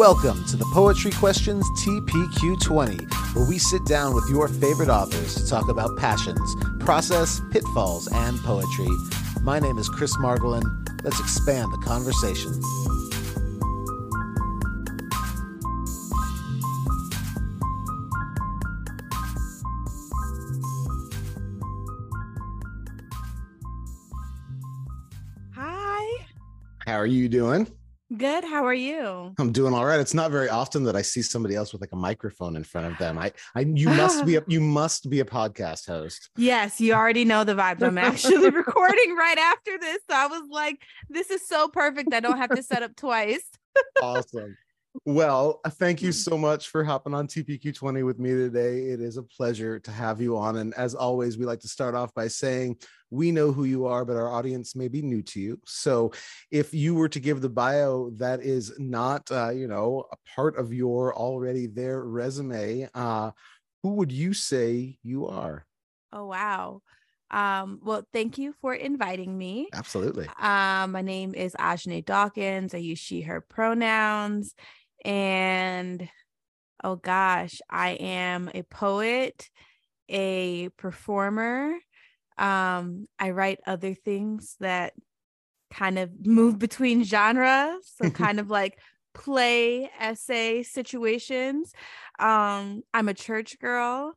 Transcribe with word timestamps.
Welcome 0.00 0.46
to 0.46 0.56
the 0.56 0.64
Poetry 0.72 1.10
Questions 1.10 1.62
TPQ20, 1.72 3.36
where 3.36 3.46
we 3.46 3.58
sit 3.58 3.84
down 3.84 4.14
with 4.14 4.24
your 4.30 4.48
favorite 4.48 4.88
authors 4.88 5.34
to 5.34 5.46
talk 5.46 5.68
about 5.68 5.98
passions, 5.98 6.56
process, 6.78 7.42
pitfalls, 7.50 8.08
and 8.10 8.38
poetry. 8.38 8.88
My 9.42 9.58
name 9.58 9.76
is 9.76 9.90
Chris 9.90 10.16
Margolin. 10.16 10.64
Let's 11.04 11.20
expand 11.20 11.70
the 11.70 11.76
conversation. 11.84 12.58
Hi. 25.54 26.24
How 26.86 26.94
are 26.94 27.04
you 27.04 27.28
doing? 27.28 27.70
Good. 28.16 28.42
How 28.42 28.66
are 28.66 28.74
you? 28.74 29.34
I'm 29.38 29.52
doing 29.52 29.72
all 29.72 29.84
right. 29.84 30.00
It's 30.00 30.14
not 30.14 30.32
very 30.32 30.48
often 30.48 30.82
that 30.84 30.96
I 30.96 31.02
see 31.02 31.22
somebody 31.22 31.54
else 31.54 31.72
with 31.72 31.80
like 31.80 31.92
a 31.92 31.96
microphone 31.96 32.56
in 32.56 32.64
front 32.64 32.88
of 32.88 32.98
them. 32.98 33.16
I, 33.18 33.32
I, 33.54 33.60
you 33.60 33.88
must 33.88 34.26
be, 34.26 34.36
a, 34.36 34.42
you 34.48 34.60
must 34.60 35.08
be 35.08 35.20
a 35.20 35.24
podcast 35.24 35.86
host. 35.86 36.28
Yes, 36.36 36.80
you 36.80 36.92
already 36.92 37.24
know 37.24 37.44
the 37.44 37.54
vibe. 37.54 37.82
I'm 37.82 37.98
actually 37.98 38.50
recording 38.50 39.14
right 39.14 39.38
after 39.38 39.78
this. 39.78 39.98
So 40.10 40.16
I 40.16 40.26
was 40.26 40.42
like, 40.50 40.82
this 41.08 41.30
is 41.30 41.46
so 41.46 41.68
perfect. 41.68 42.12
I 42.12 42.18
don't 42.18 42.38
have 42.38 42.50
to 42.50 42.62
set 42.64 42.82
up 42.82 42.96
twice. 42.96 43.44
awesome. 44.02 44.56
Well, 45.04 45.60
uh, 45.64 45.70
thank 45.70 46.02
you 46.02 46.10
so 46.10 46.36
much 46.36 46.68
for 46.68 46.82
hopping 46.82 47.14
on 47.14 47.28
TPQ20 47.28 48.04
with 48.04 48.18
me 48.18 48.30
today. 48.30 48.86
It 48.86 49.00
is 49.00 49.16
a 49.16 49.22
pleasure 49.22 49.78
to 49.78 49.90
have 49.90 50.20
you 50.20 50.36
on. 50.36 50.56
And 50.56 50.74
as 50.74 50.94
always, 50.94 51.38
we 51.38 51.44
like 51.44 51.60
to 51.60 51.68
start 51.68 51.94
off 51.94 52.12
by 52.12 52.26
saying 52.26 52.76
we 53.10 53.30
know 53.30 53.52
who 53.52 53.64
you 53.64 53.86
are, 53.86 54.04
but 54.04 54.16
our 54.16 54.32
audience 54.32 54.74
may 54.74 54.88
be 54.88 55.00
new 55.00 55.22
to 55.22 55.40
you. 55.40 55.60
So 55.64 56.12
if 56.50 56.74
you 56.74 56.94
were 56.94 57.08
to 57.08 57.20
give 57.20 57.40
the 57.40 57.48
bio 57.48 58.10
that 58.16 58.40
is 58.40 58.74
not, 58.78 59.30
uh, 59.30 59.50
you 59.50 59.68
know, 59.68 60.06
a 60.10 60.16
part 60.34 60.56
of 60.56 60.72
your 60.72 61.16
already 61.16 61.66
there 61.66 62.02
resume, 62.02 62.88
uh, 62.92 63.30
who 63.82 63.90
would 63.94 64.10
you 64.10 64.32
say 64.32 64.98
you 65.02 65.26
are? 65.28 65.66
Oh, 66.12 66.26
wow. 66.26 66.82
Um, 67.30 67.80
well, 67.84 68.04
thank 68.12 68.38
you 68.38 68.54
for 68.60 68.74
inviting 68.74 69.38
me. 69.38 69.68
Absolutely. 69.72 70.26
Um, 70.40 70.92
my 70.92 71.02
name 71.02 71.34
is 71.34 71.54
Ajanaé 71.54 72.04
Dawkins. 72.04 72.74
I 72.74 72.78
use 72.78 72.98
she, 72.98 73.22
her 73.22 73.40
pronouns. 73.40 74.54
And 75.04 76.08
oh 76.82 76.96
gosh, 76.96 77.60
I 77.68 77.90
am 77.90 78.50
a 78.54 78.62
poet, 78.62 79.48
a 80.08 80.68
performer. 80.76 81.74
Um, 82.38 83.06
I 83.18 83.30
write 83.30 83.60
other 83.66 83.94
things 83.94 84.56
that 84.60 84.94
kind 85.72 85.98
of 85.98 86.10
move 86.26 86.58
between 86.58 87.04
genres, 87.04 87.92
so 87.96 88.10
kind 88.10 88.40
of 88.40 88.50
like 88.50 88.78
play 89.14 89.90
essay 89.98 90.62
situations. 90.62 91.72
Um, 92.18 92.82
I'm 92.94 93.08
a 93.08 93.14
church 93.14 93.58
girl. 93.58 94.14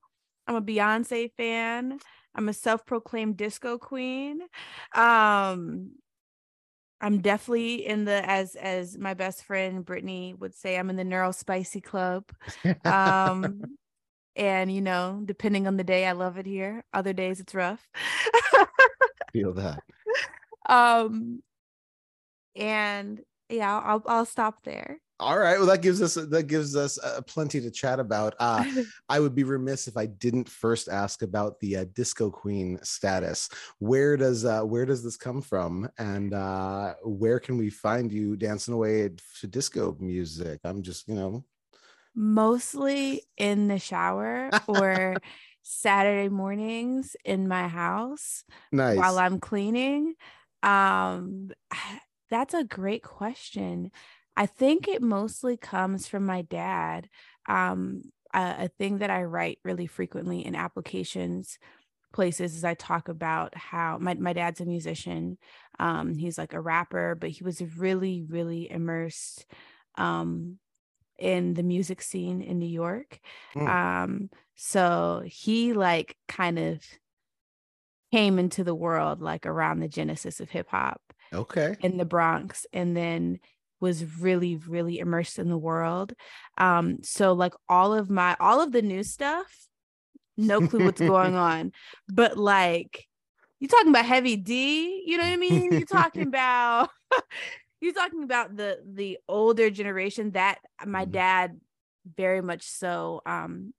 I'm 0.48 0.56
a 0.56 0.61
Beyonce 0.61 1.31
fan. 1.38 2.00
I'm 2.36 2.50
a 2.50 2.54
self-proclaimed 2.54 3.38
disco 3.38 3.78
queen. 3.78 4.39
Um, 4.95 5.92
I'm 7.03 7.19
definitely 7.19 7.85
in 7.85 8.05
the 8.05 8.27
as 8.27 8.55
as 8.55 8.97
my 8.97 9.13
best 9.13 9.43
friend 9.43 9.83
Brittany 9.83 10.33
would 10.39 10.55
say, 10.55 10.77
I'm 10.77 10.89
in 10.89 10.95
the 10.95 11.03
neuro 11.03 11.31
spicy 11.31 11.81
club. 11.81 12.31
Um 12.85 13.77
and 14.35 14.73
you 14.73 14.81
know, 14.81 15.21
depending 15.23 15.67
on 15.67 15.77
the 15.77 15.83
day, 15.83 16.05
I 16.05 16.13
love 16.13 16.37
it 16.37 16.45
here. 16.45 16.85
Other 16.93 17.13
days 17.13 17.39
it's 17.39 17.53
rough. 17.53 17.87
Feel 19.33 19.53
that. 19.53 19.83
Um 20.65 21.43
and 22.55 23.21
yeah, 23.49 23.77
I'll 23.77 24.01
I'll 24.07 24.25
stop 24.25 24.63
there. 24.63 24.99
All 25.19 25.38
right. 25.38 25.58
Well, 25.58 25.67
that 25.67 25.81
gives 25.81 26.02
us 26.02 26.16
that 26.16 26.47
gives 26.47 26.75
us 26.75 26.97
uh, 26.97 27.22
plenty 27.22 27.61
to 27.61 27.72
chat 27.72 28.00
about. 28.00 28.33
Uh, 28.39 28.66
I 29.09 29.20
would 29.20 29.36
be 29.36 29.44
remiss 29.44 29.88
if 29.88 29.95
I 29.95 30.08
didn't 30.08 30.49
first 30.49 30.89
ask 30.89 31.21
about 31.21 31.60
the 31.60 31.77
uh, 31.77 31.86
disco 31.93 32.32
queen 32.32 32.80
status. 32.83 33.48
Where 33.80 34.17
does 34.17 34.43
uh, 34.43 34.64
where 34.64 34.86
does 34.86 35.04
this 35.04 35.15
come 35.15 35.42
from, 35.42 35.89
and 35.98 36.33
uh, 36.33 36.95
where 37.04 37.39
can 37.39 37.58
we 37.58 37.70
find 37.70 38.11
you 38.11 38.36
dancing 38.36 38.73
away 38.73 39.11
to 39.39 39.48
disco 39.48 39.95
music? 39.99 40.60
I'm 40.64 40.82
just 40.82 41.08
you 41.08 41.16
know 41.16 41.45
mostly 42.16 43.23
in 43.37 43.67
the 43.67 43.80
shower 43.80 44.52
or 44.67 45.21
Saturday 45.64 46.30
mornings 46.30 47.16
in 47.23 47.48
my 47.48 47.67
house 47.67 48.43
nice. 48.71 48.98
while 48.98 49.17
I'm 49.17 49.39
cleaning. 49.39 50.16
Um, 50.61 51.52
that's 52.30 52.54
a 52.54 52.64
great 52.64 53.04
question. 53.04 53.92
I 54.36 54.45
think 54.45 54.88
it 54.88 55.02
mostly 55.02 55.58
comes 55.58 56.08
from 56.08 56.26
my 56.26 56.42
dad. 56.42 57.10
Um, 57.48 58.04
a, 58.33 58.55
a 58.60 58.67
thing 58.80 58.99
that 58.99 59.10
I 59.10 59.23
write 59.23 59.60
really 59.64 59.88
frequently 59.88 60.45
in 60.45 60.55
applications 60.55 61.60
places 62.14 62.55
is 62.55 62.64
I 62.64 62.76
talk 62.76 63.10
about 63.10 63.58
how 63.58 63.98
my, 63.99 64.14
my 64.14 64.33
dad's 64.33 64.61
a 64.61 64.66
musician. 64.66 65.38
Um, 65.80 66.16
he's 66.16 66.38
like 66.38 66.54
a 66.54 66.61
rapper, 66.61 67.16
but 67.16 67.32
he 67.32 67.43
was 67.43 67.61
really, 67.77 68.23
really 68.27 68.70
immersed 68.70 69.45
um, 69.95 70.60
in 71.20 71.55
the 71.55 71.64
music 71.64 72.02
scene 72.02 72.42
in 72.42 72.60
New 72.60 72.67
York. 72.67 73.20
Mm. 73.55 73.67
Um, 73.67 74.30
so 74.55 75.23
he 75.26 75.73
like 75.73 76.16
kind 76.27 76.60
of 76.60 76.83
came 78.11 78.38
into 78.38 78.64
the 78.64 78.76
world 78.76 79.22
like 79.22 79.45
around 79.45 79.80
the 79.80 79.88
genesis 79.88 80.39
of 80.39 80.49
hip 80.49 80.70
hop. 80.70 81.02
Okay. 81.33 81.76
In 81.82 81.98
the 81.98 82.05
Bronx. 82.05 82.67
And 82.72 82.95
then 82.95 83.39
was 83.83 84.20
really 84.20 84.55
really 84.55 84.98
immersed 84.98 85.38
in 85.38 85.49
the 85.49 85.58
world. 85.58 86.14
Um 86.58 87.04
so 87.04 87.33
like 87.33 87.54
all 87.67 87.94
of 87.94 88.10
my 88.10 88.36
all 88.39 88.61
of 88.61 88.71
the 88.71 88.82
new 88.82 89.04
stuff 89.04 89.67
no 90.38 90.67
clue 90.67 90.86
what's 90.86 91.02
going 91.16 91.36
on. 91.36 91.71
But 92.08 92.38
like 92.38 93.05
you're 93.60 93.70
talking 93.70 93.89
about 93.89 94.05
heavy 94.05 94.36
d? 94.36 95.04
You 95.05 95.17
know 95.17 95.23
what 95.23 95.33
i 95.33 95.38
mean? 95.38 95.72
You're 95.72 95.86
talking 95.86 96.23
about 96.27 96.89
you're 97.82 97.93
talking 97.93 98.23
about 98.23 98.55
the 98.55 98.80
the 98.86 99.20
older 99.27 99.70
generation 99.70 100.32
that 100.32 100.60
my 100.86 101.04
mm-hmm. 101.04 101.11
dad 101.11 101.60
very 102.17 102.42
much 102.42 102.64
so 102.64 103.22
um 103.26 103.73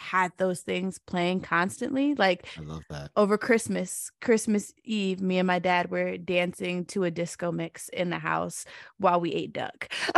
had 0.00 0.32
those 0.38 0.60
things 0.62 0.98
playing 0.98 1.42
constantly. 1.42 2.14
Like 2.14 2.46
I 2.58 2.62
love 2.62 2.82
that. 2.88 3.10
Over 3.16 3.36
Christmas, 3.36 4.10
Christmas 4.20 4.72
Eve, 4.82 5.20
me 5.20 5.38
and 5.38 5.46
my 5.46 5.58
dad 5.58 5.90
were 5.90 6.16
dancing 6.16 6.86
to 6.86 7.04
a 7.04 7.10
disco 7.10 7.52
mix 7.52 7.88
in 7.90 8.10
the 8.10 8.18
house 8.18 8.64
while 8.98 9.20
we 9.20 9.32
ate 9.32 9.52
duck. 9.52 9.92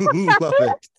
love 0.00 0.54
it. 0.58 0.88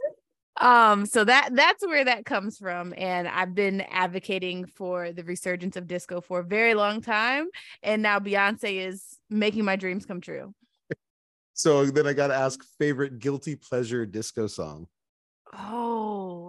Um, 0.62 1.08
so 1.08 1.24
that 1.24 1.50
that's 1.54 1.84
where 1.84 2.06
that 2.06 2.26
comes 2.26 2.60
from. 2.60 2.94
And 2.96 3.28
I've 3.28 3.56
been 3.56 3.82
advocating 3.82 4.68
for 4.68 5.12
the 5.12 5.24
resurgence 5.24 5.76
of 5.76 5.88
disco 5.88 6.22
for 6.22 6.42
a 6.42 6.44
very 6.44 6.76
long 6.76 7.02
time. 7.02 7.48
And 7.82 8.04
now 8.04 8.20
Beyonce 8.20 8.88
is 8.88 9.18
making 9.32 9.66
my 9.66 9.76
dreams 9.78 10.06
come 10.06 10.22
true. 10.22 10.54
So 11.54 11.86
then 11.86 12.06
I 12.06 12.14
gotta 12.14 12.36
ask 12.36 12.64
favorite 12.78 13.18
guilty 13.18 13.56
pleasure 13.56 14.06
disco 14.06 14.46
song. 14.46 14.86
Oh 15.54 16.43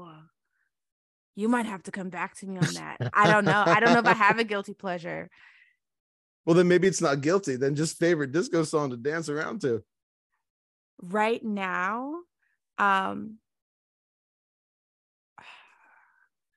you 1.36 1.48
might 1.48 1.66
have 1.66 1.82
to 1.84 1.90
come 1.90 2.10
back 2.10 2.36
to 2.36 2.46
me 2.46 2.58
on 2.58 2.74
that. 2.74 3.10
I 3.12 3.30
don't 3.30 3.44
know. 3.44 3.62
I 3.66 3.80
don't 3.80 3.92
know 3.92 3.98
if 3.98 4.06
I 4.06 4.14
have 4.14 4.38
a 4.38 4.44
guilty 4.52 4.74
pleasure. 4.74 5.30
Well, 6.44 6.54
then 6.54 6.68
maybe 6.68 6.86
it's 6.86 7.00
not 7.00 7.20
guilty. 7.22 7.56
Then 7.56 7.74
just 7.74 7.98
favorite 7.98 8.32
disco 8.32 8.64
song 8.64 8.90
to 8.90 8.96
dance 8.96 9.28
around 9.28 9.62
to. 9.62 9.82
Right 11.02 11.42
now, 11.42 12.18
um, 12.78 13.38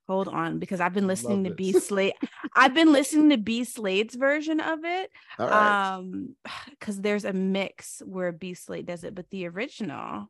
hold 0.08 0.28
on 0.28 0.60
because 0.60 0.80
I've 0.80 0.94
been 0.94 1.08
listening 1.08 1.44
Love 1.44 1.54
to 1.54 1.56
B 1.56 1.72
Slade. 1.80 2.14
I've 2.56 2.76
been 2.76 2.92
listening 2.92 3.30
to 3.32 3.38
B 3.38 3.64
Slade's 3.64 4.14
version 4.16 4.60
of 4.60 4.80
it. 4.84 5.10
Um, 5.40 6.36
because 6.70 7.02
there's 7.02 7.26
a 7.26 7.34
mix 7.34 8.04
where 8.06 8.32
B 8.32 8.54
Slade 8.54 8.86
does 8.86 9.04
it, 9.04 9.16
but 9.16 9.30
the 9.32 9.48
original, 9.48 10.30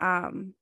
um, 0.00 0.54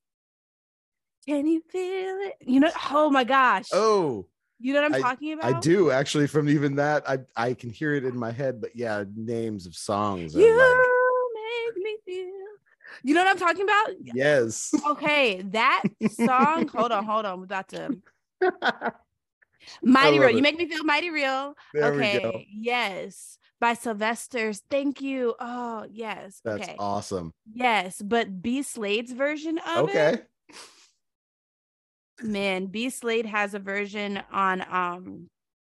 can 1.28 1.46
you 1.46 1.60
feel 1.68 2.16
it? 2.20 2.36
You 2.40 2.60
know, 2.60 2.70
oh 2.90 3.10
my 3.10 3.24
gosh. 3.24 3.66
Oh. 3.72 4.26
You 4.60 4.72
know 4.72 4.82
what 4.82 4.94
I'm 4.94 4.94
I, 4.94 5.00
talking 5.00 5.32
about? 5.34 5.54
I 5.54 5.60
do 5.60 5.90
actually. 5.90 6.26
From 6.26 6.48
even 6.48 6.76
that, 6.76 7.08
I 7.08 7.18
I 7.36 7.54
can 7.54 7.70
hear 7.70 7.94
it 7.94 8.04
in 8.04 8.16
my 8.16 8.32
head. 8.32 8.60
But 8.60 8.74
yeah, 8.74 9.04
names 9.14 9.66
of 9.66 9.76
songs. 9.76 10.34
You 10.34 10.56
like... 10.56 11.74
make 11.74 11.84
me 11.84 11.96
feel. 12.04 12.34
You 13.04 13.14
know 13.14 13.22
what 13.22 13.30
I'm 13.30 13.38
talking 13.38 13.62
about? 13.62 13.90
Yes. 14.14 14.72
Okay, 14.88 15.42
that 15.42 15.84
song. 16.10 16.66
hold 16.74 16.90
on, 16.90 17.04
hold 17.04 17.24
on. 17.24 17.38
We're 17.38 17.44
about 17.44 17.68
to. 17.68 17.98
Mighty 19.82 20.18
Real. 20.18 20.30
It. 20.30 20.36
You 20.36 20.42
make 20.42 20.56
me 20.56 20.66
feel 20.66 20.82
mighty 20.82 21.10
real. 21.10 21.54
There 21.74 21.92
okay. 21.92 22.48
Yes. 22.50 23.38
By 23.60 23.74
Sylvester's. 23.74 24.62
Thank 24.70 25.02
you. 25.02 25.34
Oh, 25.38 25.84
yes. 25.90 26.40
That's 26.42 26.62
okay. 26.62 26.76
awesome. 26.78 27.34
Yes, 27.52 28.00
but 28.00 28.40
B 28.40 28.62
Slade's 28.62 29.12
version 29.12 29.58
of 29.58 29.88
it. 29.88 29.90
okay. 29.90 30.12
it. 30.14 30.28
Man, 32.22 32.66
B 32.66 32.90
Slade 32.90 33.26
has 33.26 33.54
a 33.54 33.58
version 33.58 34.22
on 34.32 34.64
um 34.70 35.30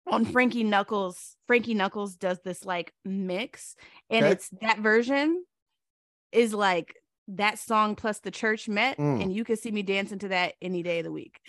on 0.08 0.26
Frankie 0.26 0.64
Knuckles. 0.64 1.36
Frankie 1.48 1.74
Knuckles 1.74 2.16
does 2.16 2.40
this 2.44 2.66
like 2.66 2.94
mix, 3.06 3.76
and 4.10 4.26
okay. 4.26 4.34
it's 4.34 4.50
that 4.62 4.80
version 4.80 5.44
is 6.32 6.54
like 6.54 6.96
that 7.28 7.60
song 7.60 7.96
plus 7.96 8.20
the 8.20 8.32
church 8.32 8.68
met, 8.68 8.98
Mm. 8.98 9.22
and 9.24 9.34
you 9.34 9.44
can 9.44 9.56
see 9.58 9.72
me 9.72 9.84
dancing 9.84 10.20
to 10.20 10.30
that 10.30 10.56
any 10.62 10.84
day 10.84 11.00
of 11.00 11.06
the 11.06 11.12
week. 11.12 11.40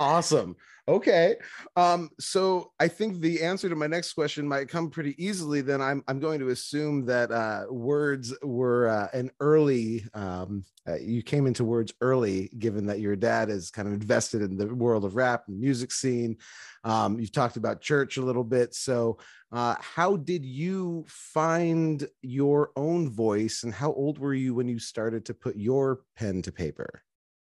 awesome 0.00 0.56
okay. 0.88 1.36
Um 1.76 2.10
so 2.20 2.72
i 2.78 2.88
think 2.88 3.20
the 3.20 3.42
answer 3.42 3.68
to 3.68 3.76
my 3.76 3.86
next 3.86 4.12
question 4.12 4.46
might 4.46 4.68
come 4.68 4.90
pretty 4.90 5.14
easily 5.22 5.60
then. 5.60 5.80
I'm 5.80 6.02
i'm 6.08 6.20
going 6.20 6.40
to 6.40 6.48
assume 6.50 7.04
that 7.06 7.30
uh 7.30 7.64
words 7.70 8.34
were 8.42 8.88
uh, 8.88 9.08
an 9.12 9.30
early 9.40 10.04
um 10.14 10.64
uh, 10.88 10.94
you 10.96 11.20
came 11.22 11.46
into 11.48 11.64
words 11.64 11.92
early 12.00 12.48
given 12.58 12.86
that 12.86 13.00
your 13.00 13.16
dad 13.16 13.50
is 13.50 13.70
kind 13.70 13.88
of 13.88 13.94
invested 13.94 14.40
in 14.42 14.56
the 14.56 14.72
world 14.72 15.04
of 15.04 15.16
rap 15.16 15.44
and 15.48 15.58
music 15.60 15.90
scene. 15.92 16.36
Um 16.84 17.18
you've 17.18 17.32
talked 17.32 17.56
about 17.56 17.80
church 17.80 18.16
a 18.16 18.22
little 18.24 18.44
bit. 18.44 18.74
So 18.74 19.18
uh 19.52 19.74
how 19.80 20.16
did 20.16 20.44
you 20.44 21.04
find 21.08 22.06
your 22.22 22.70
own 22.76 23.10
voice 23.10 23.64
and 23.64 23.74
how 23.74 23.92
old 23.92 24.18
were 24.18 24.34
you 24.34 24.54
when 24.54 24.68
you 24.68 24.78
started 24.78 25.24
to 25.26 25.34
put 25.34 25.56
your 25.56 26.00
pen 26.16 26.42
to 26.42 26.52
paper? 26.52 27.02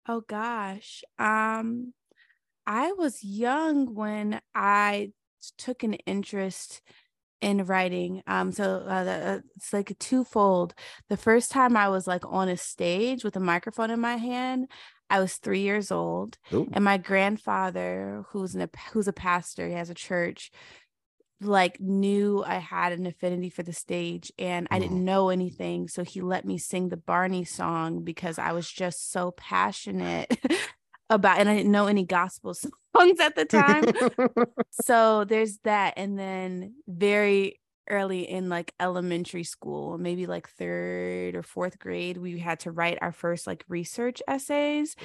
Oh 0.08 0.20
gosh. 0.20 1.02
Um 1.18 1.92
I 2.66 2.92
was 2.92 3.22
young 3.22 3.94
when 3.94 4.40
I 4.54 5.12
took 5.58 5.82
an 5.82 5.94
interest 5.94 6.82
in 7.40 7.64
writing. 7.64 8.22
Um 8.26 8.50
so 8.50 8.84
uh, 8.86 9.04
the, 9.04 9.10
uh, 9.12 9.40
it's 9.56 9.72
like 9.72 9.90
a 9.90 9.94
twofold. 9.94 10.74
The 11.08 11.16
first 11.16 11.50
time 11.50 11.76
I 11.76 11.88
was 11.88 12.06
like 12.06 12.24
on 12.26 12.48
a 12.48 12.56
stage 12.56 13.24
with 13.24 13.36
a 13.36 13.40
microphone 13.40 13.90
in 13.90 14.00
my 14.00 14.16
hand, 14.16 14.68
I 15.08 15.20
was 15.20 15.34
3 15.36 15.60
years 15.60 15.92
old 15.92 16.38
Ooh. 16.52 16.68
and 16.72 16.84
my 16.84 16.96
grandfather 16.96 18.24
who's 18.30 18.54
an 18.54 18.68
who's 18.92 19.06
a 19.08 19.12
pastor, 19.12 19.68
he 19.68 19.74
has 19.74 19.90
a 19.90 19.94
church 19.94 20.50
like 21.40 21.78
knew 21.80 22.42
I 22.46 22.56
had 22.56 22.92
an 22.92 23.06
affinity 23.06 23.50
for 23.50 23.62
the 23.62 23.72
stage 23.72 24.32
and 24.38 24.66
I 24.70 24.78
didn't 24.78 25.04
know 25.04 25.28
anything 25.28 25.86
so 25.86 26.02
he 26.02 26.22
let 26.22 26.46
me 26.46 26.56
sing 26.56 26.88
the 26.88 26.96
Barney 26.96 27.44
song 27.44 28.02
because 28.04 28.38
I 28.38 28.52
was 28.52 28.70
just 28.70 29.12
so 29.12 29.32
passionate 29.32 30.38
about 31.10 31.38
and 31.38 31.48
I 31.48 31.56
didn't 31.56 31.72
know 31.72 31.86
any 31.86 32.04
gospel 32.04 32.54
songs 32.96 33.20
at 33.20 33.36
the 33.36 33.44
time. 33.44 33.84
So 34.70 35.24
there's 35.24 35.58
that 35.64 35.94
and 35.96 36.18
then 36.18 36.74
very 36.86 37.60
early 37.88 38.28
in 38.28 38.48
like 38.48 38.74
elementary 38.80 39.44
school 39.44 39.96
maybe 39.96 40.26
like 40.26 40.48
third 40.48 41.36
or 41.36 41.42
fourth 41.42 41.78
grade 41.78 42.16
we 42.16 42.38
had 42.38 42.60
to 42.60 42.72
write 42.72 42.98
our 43.00 43.12
first 43.12 43.46
like 43.46 43.64
research 43.68 44.22
essays. 44.28 44.96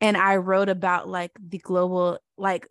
And 0.00 0.16
i 0.16 0.36
wrote 0.36 0.68
about 0.68 1.08
like 1.08 1.32
the 1.38 1.58
global 1.58 2.18
like 2.38 2.66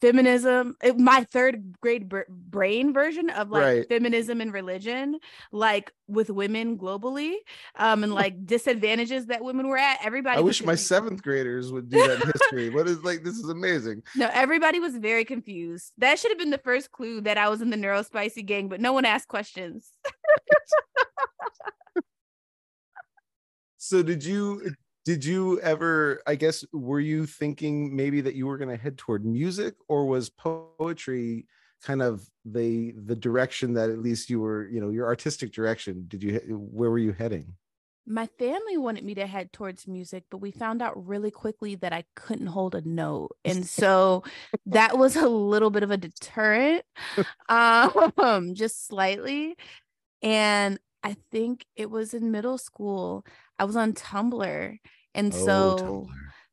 feminism 0.00 0.76
it- 0.82 0.98
my 0.98 1.24
third 1.24 1.78
grade 1.80 2.08
br- 2.08 2.20
brain 2.28 2.92
version 2.92 3.30
of 3.30 3.50
like 3.50 3.62
Right. 3.62 3.88
feminism 3.88 4.40
and 4.40 4.52
religion 4.52 5.18
like 5.52 5.92
with 6.08 6.30
women 6.30 6.78
globally 6.78 7.34
um 7.76 8.02
and 8.04 8.12
like 8.22 8.46
disadvantages 8.46 9.26
that 9.26 9.44
women 9.44 9.68
were 9.68 9.76
at 9.78 9.98
everybody 10.02 10.38
I 10.38 10.40
wish 10.40 10.60
my 10.62 10.72
confused. 10.72 10.86
seventh 10.88 11.22
graders 11.22 11.70
would 11.72 11.88
do 11.90 11.98
that 11.98 12.22
in 12.22 12.30
history. 12.40 12.70
What 12.70 12.88
is 12.88 13.02
like 13.04 13.22
this 13.24 13.34
is 13.36 13.48
amazing. 13.48 14.02
No, 14.16 14.28
everybody 14.32 14.80
was 14.80 14.96
very 14.96 15.24
confused. 15.24 15.92
That 15.98 16.18
should 16.18 16.30
have 16.30 16.38
been 16.38 16.50
the 16.50 16.58
first 16.58 16.90
clue 16.92 17.20
that 17.22 17.36
I 17.38 17.48
was 17.48 17.60
in 17.60 17.70
the 17.70 17.76
neurospicy 17.76 18.44
gang, 18.44 18.68
but 18.68 18.80
no 18.80 18.92
one 18.92 19.04
asked 19.04 19.28
questions. 19.28 19.90
So 23.82 24.02
did 24.02 24.22
you 24.22 24.74
did 25.04 25.24
you 25.24 25.60
ever 25.60 26.22
I 26.26 26.34
guess 26.34 26.64
were 26.72 27.00
you 27.00 27.26
thinking 27.26 27.94
maybe 27.94 28.20
that 28.20 28.34
you 28.34 28.46
were 28.46 28.58
going 28.58 28.70
to 28.70 28.82
head 28.82 28.98
toward 28.98 29.24
music 29.24 29.74
or 29.88 30.06
was 30.06 30.30
poetry 30.30 31.46
kind 31.82 32.02
of 32.02 32.26
the 32.44 32.92
the 32.92 33.16
direction 33.16 33.74
that 33.74 33.90
at 33.90 33.98
least 33.98 34.30
you 34.30 34.40
were, 34.40 34.68
you 34.68 34.80
know, 34.80 34.90
your 34.90 35.06
artistic 35.06 35.52
direction? 35.52 36.04
Did 36.08 36.22
you 36.22 36.38
where 36.48 36.90
were 36.90 36.98
you 36.98 37.12
heading? 37.12 37.54
My 38.06 38.26
family 38.38 38.76
wanted 38.76 39.04
me 39.04 39.14
to 39.16 39.26
head 39.26 39.52
towards 39.52 39.86
music, 39.86 40.24
but 40.30 40.38
we 40.38 40.50
found 40.50 40.82
out 40.82 41.06
really 41.06 41.30
quickly 41.30 41.76
that 41.76 41.92
I 41.92 42.04
couldn't 42.16 42.48
hold 42.48 42.74
a 42.74 42.80
note. 42.80 43.36
And 43.44 43.64
so 43.66 44.24
that 44.66 44.98
was 44.98 45.16
a 45.16 45.28
little 45.28 45.70
bit 45.70 45.82
of 45.82 45.90
a 45.90 45.96
deterrent, 45.96 46.84
um, 47.48 48.54
just 48.54 48.86
slightly. 48.88 49.56
And 50.22 50.78
I 51.02 51.16
think 51.30 51.64
it 51.76 51.90
was 51.90 52.14
in 52.14 52.30
middle 52.30 52.58
school. 52.58 53.24
I 53.58 53.64
was 53.64 53.76
on 53.76 53.92
Tumblr. 53.94 54.76
And 55.14 55.34
so 55.34 55.76
Oh, 55.80 56.08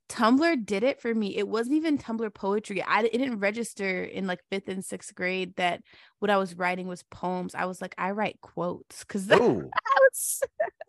Tumblr 0.09 0.65
did 0.65 0.83
it 0.83 1.01
for 1.01 1.13
me. 1.13 1.35
It 1.37 1.47
wasn't 1.47 1.75
even 1.75 1.97
Tumblr 1.97 2.33
poetry. 2.33 2.81
I 2.81 3.01
it 3.01 3.11
didn't 3.11 3.39
register 3.39 4.03
in 4.03 4.25
like 4.25 4.39
fifth 4.49 4.69
and 4.69 4.83
sixth 4.83 5.13
grade 5.13 5.55
that 5.57 5.81
what 6.19 6.31
I 6.31 6.37
was 6.37 6.55
writing 6.55 6.87
was 6.87 7.03
poems. 7.03 7.53
I 7.55 7.65
was 7.65 7.81
like, 7.81 7.93
I 7.97 8.11
write 8.11 8.39
quotes 8.41 9.03
because 9.03 9.27
that 9.27 9.41
Oh, 9.41 9.69
was 9.99 10.41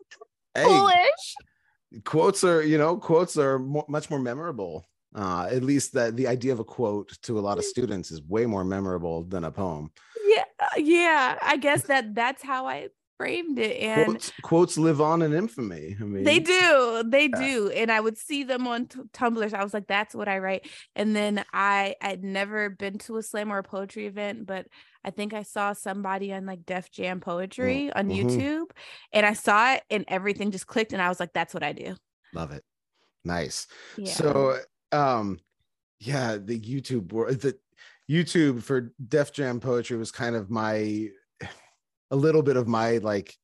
hey, 0.55 0.63
foolish. 0.63 2.03
quotes 2.05 2.43
are, 2.43 2.61
you 2.63 2.77
know, 2.77 2.97
quotes 2.97 3.37
are 3.37 3.59
much 3.59 4.09
more 4.09 4.19
memorable. 4.19 4.85
Uh, 5.13 5.47
at 5.51 5.63
least 5.63 5.93
that 5.93 6.15
the 6.15 6.27
idea 6.27 6.53
of 6.53 6.59
a 6.59 6.63
quote 6.63 7.17
to 7.23 7.39
a 7.39 7.41
lot 7.41 7.57
of 7.57 7.65
students 7.65 8.11
is 8.11 8.21
way 8.21 8.45
more 8.45 8.63
memorable 8.63 9.23
than 9.23 9.43
a 9.43 9.51
poem. 9.51 9.91
Yeah, 10.23 10.43
yeah. 10.77 11.37
I 11.41 11.57
guess 11.57 11.81
that 11.83 12.13
that's 12.13 12.43
how 12.43 12.67
I 12.67 12.89
framed 13.19 13.59
it, 13.59 13.77
and 13.81 14.05
Quotes, 14.05 14.31
quotes 14.41 14.77
live 14.77 15.01
on 15.01 15.21
in 15.21 15.33
infamy. 15.33 15.97
I 15.99 16.03
mean, 16.03 16.23
they 16.23 16.39
do, 16.39 17.03
they 17.05 17.25
Yeah. 17.25 17.39
do. 17.39 17.69
And 17.69 17.91
I 17.91 17.99
would 17.99 18.17
see 18.17 18.43
them 18.45 18.65
on 18.65 18.87
t- 18.87 18.99
Tumblr. 19.13 19.51
So 19.51 19.57
I 19.57 19.63
was 19.63 19.73
like, 19.73 19.87
that's 19.87 20.15
what 20.15 20.29
I 20.29 20.39
write. 20.39 20.69
And 20.95 21.13
then 21.13 21.43
I 21.51 21.95
I'd 22.01 22.23
never 22.23 22.69
been 22.69 22.97
to 22.99 23.17
a 23.17 23.21
slam 23.23 23.51
or 23.51 23.57
a 23.57 23.63
poetry 23.63 24.05
event, 24.07 24.45
but 24.45 24.67
I 25.03 25.11
think 25.11 25.33
I 25.33 25.43
saw 25.43 25.73
somebody 25.73 26.31
on 26.33 26.45
like 26.45 26.65
Def 26.65 26.89
Jam 26.91 27.19
Poetry 27.19 27.91
on 27.91 28.07
mhm. 28.07 28.23
YouTube, 28.23 28.71
and 29.11 29.25
I 29.25 29.33
saw 29.33 29.73
it, 29.73 29.83
and 29.89 30.05
everything 30.07 30.51
just 30.51 30.67
clicked, 30.67 30.93
and 30.93 31.01
I 31.01 31.09
was 31.09 31.19
like, 31.19 31.33
that's 31.33 31.53
what 31.53 31.63
I 31.63 31.73
do. 31.73 31.95
Love 32.33 32.51
it. 32.51 32.63
Nice. 33.25 33.67
Yeah. 33.97 34.13
So, 34.13 34.57
um, 34.93 35.39
yeah, 35.99 36.37
the 36.37 36.57
YouTube 36.59 37.11
world, 37.11 37.41
the 37.41 37.57
YouTube 38.09 38.63
for 38.63 38.93
Def 39.05 39.33
Jam 39.33 39.59
poetry 39.59 39.97
was 39.97 40.11
kind 40.11 40.35
of 40.35 40.49
my, 40.49 41.09
a 42.11 42.15
little 42.15 42.41
bit 42.41 42.57
of 42.57 42.67
my 42.67 42.97
like 42.97 43.35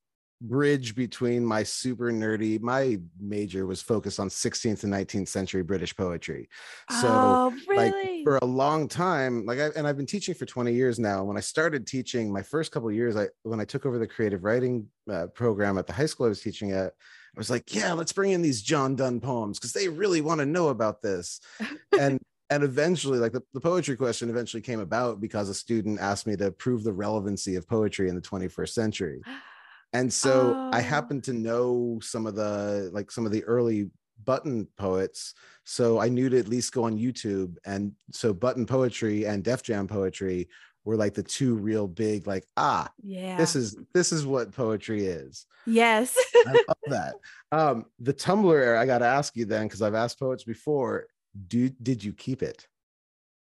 bridge 0.41 0.95
between 0.95 1.45
my 1.45 1.63
super 1.63 2.12
nerdy. 2.12 2.59
My 2.62 3.00
major 3.19 3.65
was 3.65 3.81
focused 3.81 4.19
on 4.19 4.29
16th 4.29 4.83
and 4.83 4.94
19th 4.94 5.27
century 5.27 5.63
British 5.63 5.95
poetry. 5.95 6.50
So, 6.89 7.07
oh, 7.07 7.53
like 7.73 7.94
for 8.25 8.39
a 8.41 8.45
long 8.45 8.88
time 8.88 9.45
like 9.45 9.59
I, 9.59 9.69
and 9.75 9.88
i've 9.88 9.97
been 9.97 10.07
teaching 10.07 10.33
for 10.33 10.47
20 10.47 10.73
years 10.73 10.97
now 10.97 11.23
when 11.23 11.38
i 11.38 11.39
started 11.39 11.85
teaching 11.85 12.33
my 12.33 12.41
first 12.41 12.71
couple 12.71 12.89
of 12.89 12.95
years 12.95 13.15
i 13.15 13.27
when 13.44 13.59
i 13.59 13.65
took 13.65 13.85
over 13.85 14.00
the 14.00 14.07
creative 14.07 14.44
writing 14.44 14.88
uh, 15.09 15.27
program 15.27 15.77
at 15.77 15.86
the 15.86 15.93
high 15.93 16.07
school 16.07 16.25
i 16.25 16.29
was 16.29 16.41
teaching 16.41 16.72
at 16.72 16.88
i 16.88 17.38
was 17.38 17.51
like 17.51 17.74
yeah 17.74 17.93
let's 17.93 18.12
bring 18.12 18.31
in 18.31 18.41
these 18.41 18.63
john 18.63 18.95
donne 18.95 19.22
poems 19.22 19.60
because 19.60 19.74
they 19.74 19.88
really 19.88 20.22
want 20.22 20.39
to 20.39 20.45
know 20.45 20.69
about 20.69 21.03
this 21.03 21.39
and 22.00 22.19
and 22.49 22.63
eventually 22.63 23.19
like 23.19 23.31
the, 23.31 23.41
the 23.53 23.59
poetry 23.59 23.95
question 23.95 24.29
eventually 24.29 24.61
came 24.61 24.79
about 24.79 25.19
because 25.19 25.49
a 25.49 25.53
student 25.53 25.99
asked 25.99 26.27
me 26.27 26.35
to 26.35 26.51
prove 26.51 26.83
the 26.83 26.93
relevancy 26.93 27.55
of 27.55 27.67
poetry 27.67 28.09
in 28.09 28.15
the 28.15 28.21
21st 28.21 28.69
century 28.69 29.21
and 29.93 30.11
so 30.11 30.69
i 30.71 30.79
Oh. 30.79 30.83
happen 30.83 31.21
to 31.21 31.33
know 31.33 31.99
some 32.01 32.25
of 32.25 32.35
the 32.35 32.89
like 32.93 33.11
some 33.11 33.25
of 33.25 33.31
the 33.31 33.43
early 33.45 33.89
button 34.23 34.67
poets 34.77 35.33
so 35.63 35.99
i 35.99 36.07
knew 36.07 36.29
to 36.29 36.39
at 36.39 36.47
least 36.47 36.73
go 36.73 36.83
on 36.85 36.97
youtube 36.97 37.55
and 37.65 37.91
so 38.11 38.33
button 38.33 38.65
poetry 38.65 39.25
and 39.25 39.43
def 39.43 39.61
jam 39.61 39.87
poetry 39.87 40.47
were 40.85 40.95
like 40.95 41.15
the 41.15 41.23
two 41.23 41.55
real 41.55 41.87
big 41.87 42.27
like 42.27 42.45
ah 42.57 42.89
yeah. 43.03 43.35
this 43.37 43.55
is 43.55 43.75
this 43.93 44.11
is 44.11 44.25
what 44.25 44.51
poetry 44.51 45.05
is 45.05 45.47
yes. 45.65 46.15
i 46.47 46.51
love 46.51 46.77
that 46.87 47.15
um 47.51 47.85
the 47.99 48.13
tumblr 48.13 48.53
era 48.53 48.79
i 48.79 48.85
gotta 48.85 49.05
ask 49.05 49.35
you 49.35 49.45
then 49.45 49.63
because 49.63 49.81
i've 49.81 49.95
asked 49.95 50.19
poets 50.19 50.43
before 50.43 51.07
do 51.48 51.70
did 51.70 52.04
you 52.04 52.13
keep 52.13 52.42
it 52.42 52.68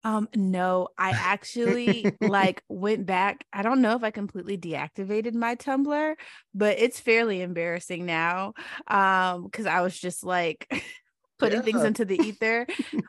Um, 0.04 0.30
no, 0.36 0.90
I 1.00 1.14
actually 1.18 2.12
like 2.22 2.62
went 2.70 3.08
back. 3.08 3.44
I 3.52 3.64
don't 3.64 3.82
know 3.82 3.96
if 3.96 4.04
I 4.04 4.12
completely 4.12 4.56
deactivated 4.56 5.34
my 5.34 5.56
Tumblr, 5.56 6.16
but 6.54 6.80
it's 6.80 7.00
fairly 7.00 7.42
embarrassing 7.42 8.06
now. 8.06 8.54
Um, 8.88 9.46
because 9.46 9.66
I 9.66 9.82
was 9.82 10.00
just 10.00 10.24
like 10.24 10.68
putting 11.38 11.62
things 11.62 11.84
into 11.84 12.06
the 12.06 12.18
ether. 12.18 12.66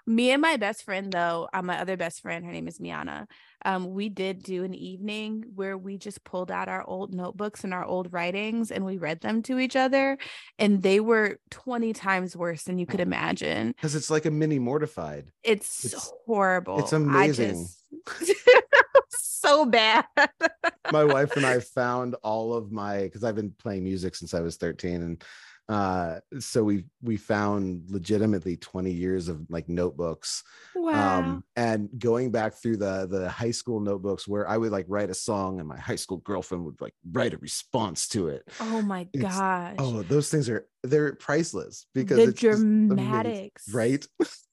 Me 0.06 0.30
and 0.30 0.42
my 0.42 0.56
best 0.56 0.84
friend, 0.84 1.12
though, 1.12 1.48
uh, 1.52 1.62
my 1.62 1.80
other 1.80 1.96
best 1.96 2.20
friend, 2.22 2.44
her 2.44 2.52
name 2.52 2.68
is 2.68 2.80
Miana. 2.80 3.26
Um, 3.64 3.92
we 3.94 4.08
did 4.08 4.42
do 4.42 4.62
an 4.64 4.74
evening 4.74 5.44
where 5.54 5.76
we 5.76 5.98
just 5.98 6.22
pulled 6.24 6.50
out 6.50 6.68
our 6.68 6.84
old 6.86 7.12
notebooks 7.14 7.64
and 7.64 7.74
our 7.74 7.84
old 7.84 8.12
writings 8.12 8.70
and 8.70 8.84
we 8.84 8.96
read 8.98 9.20
them 9.20 9.42
to 9.44 9.58
each 9.58 9.74
other, 9.76 10.18
and 10.58 10.82
they 10.82 11.00
were 11.00 11.38
20 11.50 11.92
times 11.92 12.36
worse 12.36 12.62
than 12.64 12.78
you 12.78 12.86
could 12.86 13.00
imagine. 13.00 13.68
because 13.68 13.94
it's 13.94 14.10
like 14.10 14.26
a 14.26 14.30
mini 14.30 14.58
mortified 14.58 15.30
It's, 15.42 15.84
It's- 15.86 16.10
horrible. 16.26 16.78
it's 16.80 16.92
amazing. 16.92 17.66
so 19.46 19.64
bad. 19.66 20.04
my 20.92 21.04
wife 21.04 21.36
and 21.36 21.46
I 21.46 21.60
found 21.60 22.16
all 22.22 22.54
of 22.54 22.72
my 22.72 23.02
because 23.04 23.24
I've 23.24 23.36
been 23.36 23.52
playing 23.58 23.84
music 23.84 24.14
since 24.14 24.34
I 24.34 24.40
was 24.40 24.56
13 24.56 25.02
and 25.02 25.24
Uh, 25.68 26.20
so 26.38 26.62
we 26.62 26.84
we 27.02 27.16
found 27.16 27.90
legitimately 27.90 28.56
20 28.56 28.92
years 28.92 29.26
of 29.28 29.44
like 29.50 29.68
notebooks. 29.68 30.44
Wow. 30.76 31.18
Um, 31.18 31.44
and 31.56 31.88
going 31.98 32.30
back 32.30 32.54
through 32.54 32.76
the 32.76 33.08
the 33.10 33.28
high 33.28 33.50
school 33.50 33.80
notebooks 33.80 34.28
where 34.28 34.46
I 34.48 34.56
would 34.56 34.70
like 34.70 34.86
write 34.88 35.10
a 35.10 35.14
song 35.14 35.58
and 35.58 35.66
my 35.68 35.76
high 35.76 35.96
school 35.98 36.18
girlfriend 36.18 36.64
would 36.66 36.80
like 36.80 36.94
write 37.10 37.34
a 37.34 37.38
response 37.38 38.06
to 38.14 38.28
it. 38.28 38.44
oh 38.60 38.80
my 38.80 39.08
it's- 39.12 39.22
gosh. 39.36 39.74
Oh, 39.80 40.02
those 40.04 40.30
things 40.30 40.48
are 40.48 40.68
they're 40.84 41.14
priceless 41.16 41.86
because 41.94 42.18
the 42.18 42.28
it's 42.30 42.40
just 42.40 42.62
amazing, 42.62 42.88
dramatics. 42.96 43.68
right? 43.74 44.06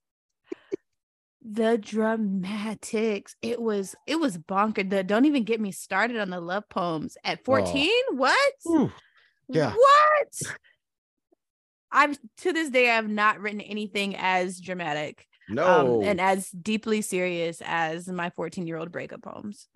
The 1.45 1.77
dramatics. 1.77 3.35
It 3.41 3.61
was 3.61 3.95
it 4.07 4.19
was 4.19 4.37
bonkers. 4.37 4.89
The, 4.89 5.03
don't 5.03 5.25
even 5.25 5.43
get 5.43 5.59
me 5.59 5.71
started 5.71 6.17
on 6.17 6.29
the 6.29 6.39
love 6.39 6.67
poems 6.69 7.17
at 7.23 7.43
14. 7.43 7.91
What? 8.11 8.53
Ooh, 8.67 8.91
yeah. 9.49 9.73
What? 9.73 10.55
i'm 11.95 12.15
to 12.37 12.51
this 12.51 12.71
day 12.71 12.89
I've 12.89 13.07
not 13.07 13.39
written 13.39 13.61
anything 13.61 14.15
as 14.17 14.59
dramatic 14.59 15.27
no, 15.49 15.99
um, 15.99 16.07
and 16.07 16.21
as 16.21 16.49
deeply 16.49 17.01
serious 17.01 17.61
as 17.65 18.07
my 18.07 18.29
14 18.31 18.67
year 18.67 18.77
old 18.77 18.91
breakup 18.91 19.21
poems. 19.21 19.67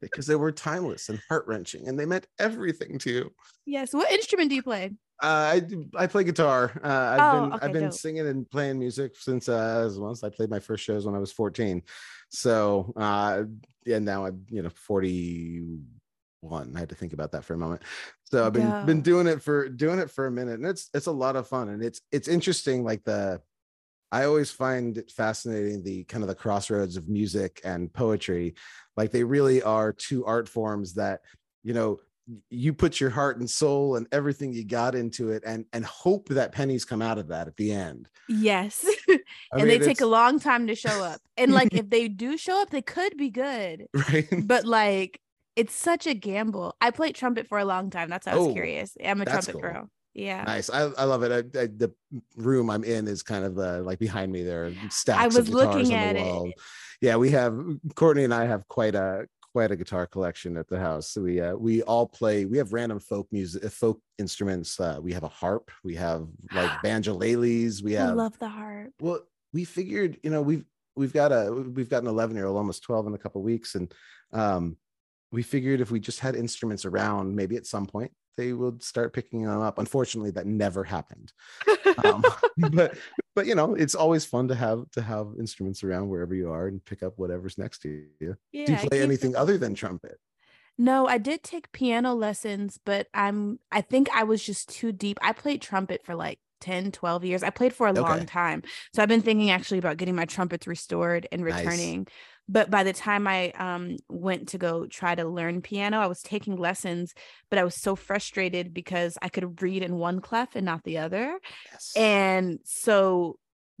because 0.00 0.26
they 0.26 0.34
were 0.34 0.52
timeless 0.52 1.08
and 1.08 1.20
heart 1.28 1.46
wrenching, 1.46 1.88
and 1.88 1.98
they 1.98 2.06
meant 2.06 2.26
everything 2.38 2.98
to 3.00 3.10
you. 3.10 3.32
Yes. 3.66 3.92
What 3.92 4.10
instrument 4.10 4.50
do 4.50 4.56
you 4.56 4.62
play? 4.62 4.92
Uh, 5.22 5.60
I 5.96 5.98
I 6.04 6.06
play 6.06 6.24
guitar. 6.24 6.72
Uh, 6.82 6.88
I've 6.88 7.20
Oh, 7.20 7.30
been 7.30 7.44
okay, 7.54 7.58
I've 7.64 7.72
been 7.72 7.90
dope. 7.90 7.92
singing 7.92 8.26
and 8.26 8.50
playing 8.50 8.78
music 8.78 9.16
since 9.16 9.48
uh 9.48 9.84
as 9.86 9.98
once 9.98 10.24
I 10.24 10.28
played 10.28 10.50
my 10.50 10.60
first 10.60 10.84
shows 10.84 11.06
when 11.06 11.14
I 11.14 11.18
was 11.18 11.32
14. 11.32 11.82
So 12.30 12.92
uh 12.96 13.44
yeah, 13.86 13.98
now 14.00 14.26
I'm 14.26 14.44
you 14.48 14.62
know 14.62 14.70
41. 14.70 16.76
I 16.76 16.78
had 16.78 16.88
to 16.88 16.94
think 16.94 17.12
about 17.12 17.32
that 17.32 17.44
for 17.44 17.54
a 17.54 17.58
moment. 17.58 17.82
So 18.24 18.44
I've 18.44 18.52
been 18.52 18.74
been 18.84 19.02
doing 19.02 19.26
it 19.28 19.40
for 19.42 19.68
doing 19.68 19.98
it 20.00 20.10
for 20.10 20.26
a 20.26 20.30
minute, 20.32 20.54
and 20.54 20.66
it's 20.66 20.90
it's 20.92 21.06
a 21.06 21.12
lot 21.12 21.36
of 21.36 21.46
fun, 21.46 21.68
and 21.68 21.82
it's 21.82 22.00
it's 22.10 22.28
interesting. 22.28 22.82
Like 22.84 23.04
the 23.04 23.40
I 24.10 24.24
always 24.24 24.50
find 24.50 24.96
it 24.98 25.10
fascinating 25.10 25.82
the 25.82 26.04
kind 26.04 26.22
of 26.22 26.28
the 26.28 26.34
crossroads 26.34 26.96
of 26.96 27.08
music 27.08 27.60
and 27.64 27.92
poetry. 27.92 28.54
Like 28.96 29.10
they 29.10 29.24
really 29.24 29.62
are 29.62 29.92
two 29.92 30.24
art 30.24 30.48
forms 30.48 30.94
that 30.94 31.20
you 31.62 31.74
know 31.74 32.00
you 32.50 32.72
put 32.72 33.00
your 33.00 33.10
heart 33.10 33.38
and 33.38 33.48
soul 33.50 33.96
and 33.96 34.06
everything 34.12 34.52
you 34.52 34.64
got 34.64 34.94
into 34.94 35.30
it 35.30 35.42
and 35.46 35.66
and 35.72 35.84
hope 35.84 36.28
that 36.28 36.52
pennies 36.52 36.84
come 36.84 37.02
out 37.02 37.18
of 37.18 37.28
that 37.28 37.46
at 37.48 37.56
the 37.56 37.70
end 37.72 38.08
Yes. 38.28 38.86
I 39.08 39.18
and 39.52 39.68
they 39.68 39.78
mean, 39.78 39.86
take 39.86 40.00
a 40.00 40.06
long 40.06 40.40
time 40.40 40.66
to 40.68 40.74
show 40.74 41.04
up. 41.04 41.20
And 41.36 41.52
like 41.52 41.68
if 41.74 41.90
they 41.90 42.08
do 42.08 42.38
show 42.38 42.62
up, 42.62 42.70
they 42.70 42.80
could 42.80 43.16
be 43.18 43.28
good. 43.28 43.86
right 44.10 44.26
But 44.46 44.64
like 44.64 45.20
it's 45.56 45.74
such 45.74 46.06
a 46.06 46.14
gamble. 46.14 46.74
I 46.80 46.90
played 46.90 47.14
trumpet 47.14 47.46
for 47.46 47.58
a 47.58 47.64
long 47.64 47.90
time. 47.90 48.08
That's 48.08 48.26
why 48.26 48.32
I 48.32 48.36
was 48.36 48.48
Oh, 48.48 48.52
curious. 48.54 48.96
I'm 49.04 49.20
a 49.20 49.24
trumpet 49.26 49.52
cool. 49.52 49.60
girl. 49.60 49.90
Yeah. 50.14 50.44
nice 50.44 50.70
I, 50.70 50.82
I 50.96 51.04
love 51.04 51.24
it 51.24 51.32
I, 51.32 51.38
I, 51.60 51.66
the 51.66 51.92
room 52.36 52.70
i'm 52.70 52.84
in 52.84 53.08
is 53.08 53.24
kind 53.24 53.44
of 53.44 53.58
uh, 53.58 53.80
like 53.82 53.98
behind 53.98 54.30
me 54.30 54.44
there 54.44 54.72
stacks 54.88 55.34
was 55.34 55.38
of 55.38 55.46
guitars 55.46 55.74
looking 55.74 55.92
at 55.94 56.14
the 56.14 56.44
it. 56.44 56.54
yeah 57.00 57.16
we 57.16 57.30
have 57.30 57.58
courtney 57.96 58.22
and 58.22 58.32
i 58.32 58.44
have 58.46 58.68
quite 58.68 58.94
a 58.94 59.26
quite 59.54 59.70
a 59.70 59.76
guitar 59.76 60.04
collection 60.04 60.56
at 60.56 60.66
the 60.66 60.78
house 60.78 61.10
so 61.10 61.22
we 61.22 61.40
uh, 61.40 61.54
we 61.54 61.80
all 61.82 62.08
play 62.08 62.44
we 62.44 62.58
have 62.58 62.72
random 62.72 62.98
folk 62.98 63.28
music 63.30 63.62
folk 63.70 64.00
instruments 64.18 64.80
uh, 64.80 64.98
we 65.00 65.12
have 65.12 65.22
a 65.22 65.28
harp 65.28 65.70
we 65.84 65.94
have 65.94 66.26
like 66.52 66.68
banjoleles 66.84 67.80
we 67.80 67.92
have. 67.92 68.10
I 68.10 68.14
love 68.14 68.36
the 68.40 68.48
harp. 68.48 68.92
well 69.00 69.20
we 69.52 69.64
figured 69.64 70.18
you 70.24 70.30
know 70.30 70.42
we've 70.42 70.64
we've 70.96 71.12
got 71.12 71.30
a 71.30 71.52
we've 71.52 71.88
got 71.88 72.02
an 72.02 72.08
11 72.08 72.34
year 72.34 72.46
old 72.46 72.56
almost 72.56 72.82
12 72.82 73.06
in 73.06 73.14
a 73.14 73.18
couple 73.18 73.42
weeks 73.42 73.76
and 73.76 73.94
um 74.32 74.76
we 75.34 75.42
figured 75.42 75.80
if 75.80 75.90
we 75.90 76.00
just 76.00 76.20
had 76.20 76.36
instruments 76.36 76.84
around 76.84 77.34
maybe 77.34 77.56
at 77.56 77.66
some 77.66 77.86
point 77.86 78.12
they 78.36 78.52
would 78.52 78.82
start 78.82 79.12
picking 79.12 79.42
them 79.42 79.60
up 79.60 79.78
unfortunately 79.78 80.30
that 80.30 80.46
never 80.46 80.84
happened 80.84 81.32
um, 82.04 82.22
but 82.72 82.96
but 83.34 83.46
you 83.46 83.54
know 83.54 83.74
it's 83.74 83.94
always 83.94 84.24
fun 84.24 84.48
to 84.48 84.54
have 84.54 84.88
to 84.92 85.02
have 85.02 85.28
instruments 85.38 85.82
around 85.82 86.08
wherever 86.08 86.34
you 86.34 86.50
are 86.50 86.68
and 86.68 86.84
pick 86.84 87.02
up 87.02 87.14
whatever's 87.16 87.58
next 87.58 87.80
to 87.80 87.88
you 88.20 88.36
yeah, 88.52 88.66
do 88.66 88.72
you 88.72 88.78
play 88.88 89.02
anything 89.02 89.32
the- 89.32 89.38
other 89.38 89.58
than 89.58 89.74
trumpet 89.74 90.18
No, 90.76 91.06
I 91.06 91.18
did 91.18 91.42
take 91.44 91.70
piano 91.70 92.14
lessons, 92.14 92.80
but 92.84 93.06
I'm 93.14 93.60
I 93.70 93.80
think 93.80 94.08
I 94.10 94.24
was 94.24 94.42
just 94.42 94.68
too 94.68 94.90
deep. 94.90 95.18
I 95.22 95.32
played 95.32 95.62
trumpet 95.62 96.02
for 96.04 96.16
like 96.16 96.40
10, 96.60 96.92
12 96.92 97.24
years. 97.24 97.42
I 97.42 97.50
played 97.50 97.74
for 97.74 97.86
a 97.86 97.92
long 97.92 98.26
time. 98.26 98.62
So 98.94 99.02
I've 99.02 99.08
been 99.08 99.20
thinking 99.20 99.50
actually 99.50 99.78
about 99.78 99.98
getting 99.98 100.16
my 100.16 100.24
trumpets 100.24 100.66
restored 100.66 101.28
and 101.30 101.44
Nice. 101.44 101.62
But 102.48 102.70
by 102.70 102.82
the 102.82 102.92
time 102.92 103.26
I 103.26 103.50
um 103.52 103.96
went 104.08 104.48
to 104.48 104.58
go 104.58 104.86
try 104.86 105.14
to 105.14 105.24
learn 105.24 105.62
piano, 105.62 105.98
I 105.98 106.06
was 106.06 106.22
taking 106.22 106.56
lessons, 106.56 107.14
but 107.50 107.58
I 107.58 107.64
was 107.64 107.74
so 107.74 107.96
frustrated 107.96 108.74
because 108.74 109.16
I 109.22 109.28
could 109.28 109.62
read 109.62 109.82
in 109.82 109.96
one 109.96 110.20
clef 110.20 110.54
and 110.54 110.66
not 110.66 110.84
the 110.84 110.98
other. 110.98 111.38
yes 111.72 111.92
And 111.96 112.58
so 112.64 113.38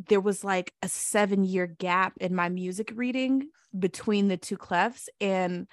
there 0.08 0.20
was 0.20 0.42
like 0.42 0.72
a 0.82 0.88
seven 0.88 1.44
year 1.44 1.66
gap 1.66 2.14
in 2.20 2.34
my 2.34 2.48
music 2.48 2.92
reading 2.94 3.48
between 3.78 4.28
the 4.28 4.36
two 4.36 4.56
clefs. 4.56 5.08
And 5.20 5.66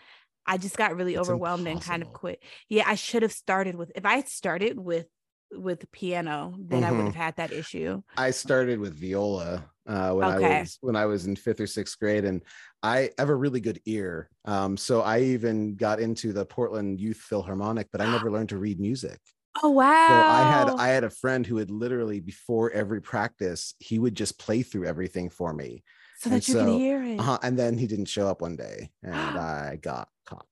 I 0.45 0.57
just 0.57 0.77
got 0.77 0.95
really 0.95 1.13
It's 1.13 1.21
overwhelmed 1.21 1.67
and 1.67 1.81
kind 1.81 2.01
of 2.01 2.13
quit. 2.13 2.41
Yeah, 2.67 2.83
I 2.87 2.95
should 2.95 3.21
have 3.23 3.31
started 3.31 3.75
with 3.75 3.91
if 3.95 4.05
I 4.05 4.17
had 4.17 4.27
started 4.27 4.79
with 4.79 5.07
with 5.51 5.91
piano, 5.91 6.55
then 6.59 6.83
I 6.83 6.91
would 6.91 7.05
Mhm. 7.05 7.07
have 7.07 7.15
had 7.15 7.35
that 7.37 7.51
issue. 7.53 8.01
I 8.17 8.31
started 8.31 8.79
with 8.79 8.93
viola 8.99 9.71
uh, 9.87 10.13
when 10.13 10.29
I 10.29 10.39
was 10.39 10.77
when 10.81 10.95
I 10.95 11.05
was 11.05 11.25
in 11.25 11.35
fifth 11.35 11.59
or 11.59 11.67
sixth 11.67 11.97
grade, 11.99 12.25
and 12.25 12.43
I 12.83 13.11
have 13.17 13.29
a 13.29 13.35
really 13.35 13.61
good 13.61 13.79
ear. 13.85 14.29
Um, 14.45 14.77
so 14.77 15.01
I 15.01 15.21
even 15.21 15.75
got 15.75 15.99
into 15.99 16.33
the 16.33 16.45
Portland 16.45 16.99
Youth 16.99 17.17
Philharmonic, 17.17 17.89
but 17.91 18.01
I 18.01 18.05
never 18.05 18.31
learned 18.31 18.49
to 18.49 18.57
read 18.57 18.79
music. 18.79 19.19
Oh 19.63 19.69
wow. 19.71 19.87
So 20.09 20.25
I 20.27 20.43
had 20.43 20.71
I 20.77 20.89
had 20.89 21.03
a 21.05 21.09
friend 21.11 21.45
who 21.47 21.55
would 21.55 21.71
literally 21.71 22.19
before 22.21 22.71
every 22.71 23.01
practice 23.01 23.75
he 23.79 23.99
would 23.99 24.15
just 24.15 24.39
play 24.39 24.63
through 24.63 24.87
everything 24.87 25.29
for 25.29 25.53
me, 25.53 25.83
so 26.13 26.29
and 26.29 26.29
that 26.29 26.47
you 26.47 26.55
so, 26.55 26.55
could 26.55 26.67
hear 26.69 27.03
it. 27.03 27.29
uh-huh, 27.29 27.39
and 27.43 27.59
then 27.59 27.77
he 27.77 27.87
didn't 27.87 28.05
show 28.07 28.27
up 28.27 28.41
one 28.41 28.55
day, 28.57 28.91
and 29.03 29.37
I 29.37 29.77
got 29.77 30.09
caught. 30.25 30.47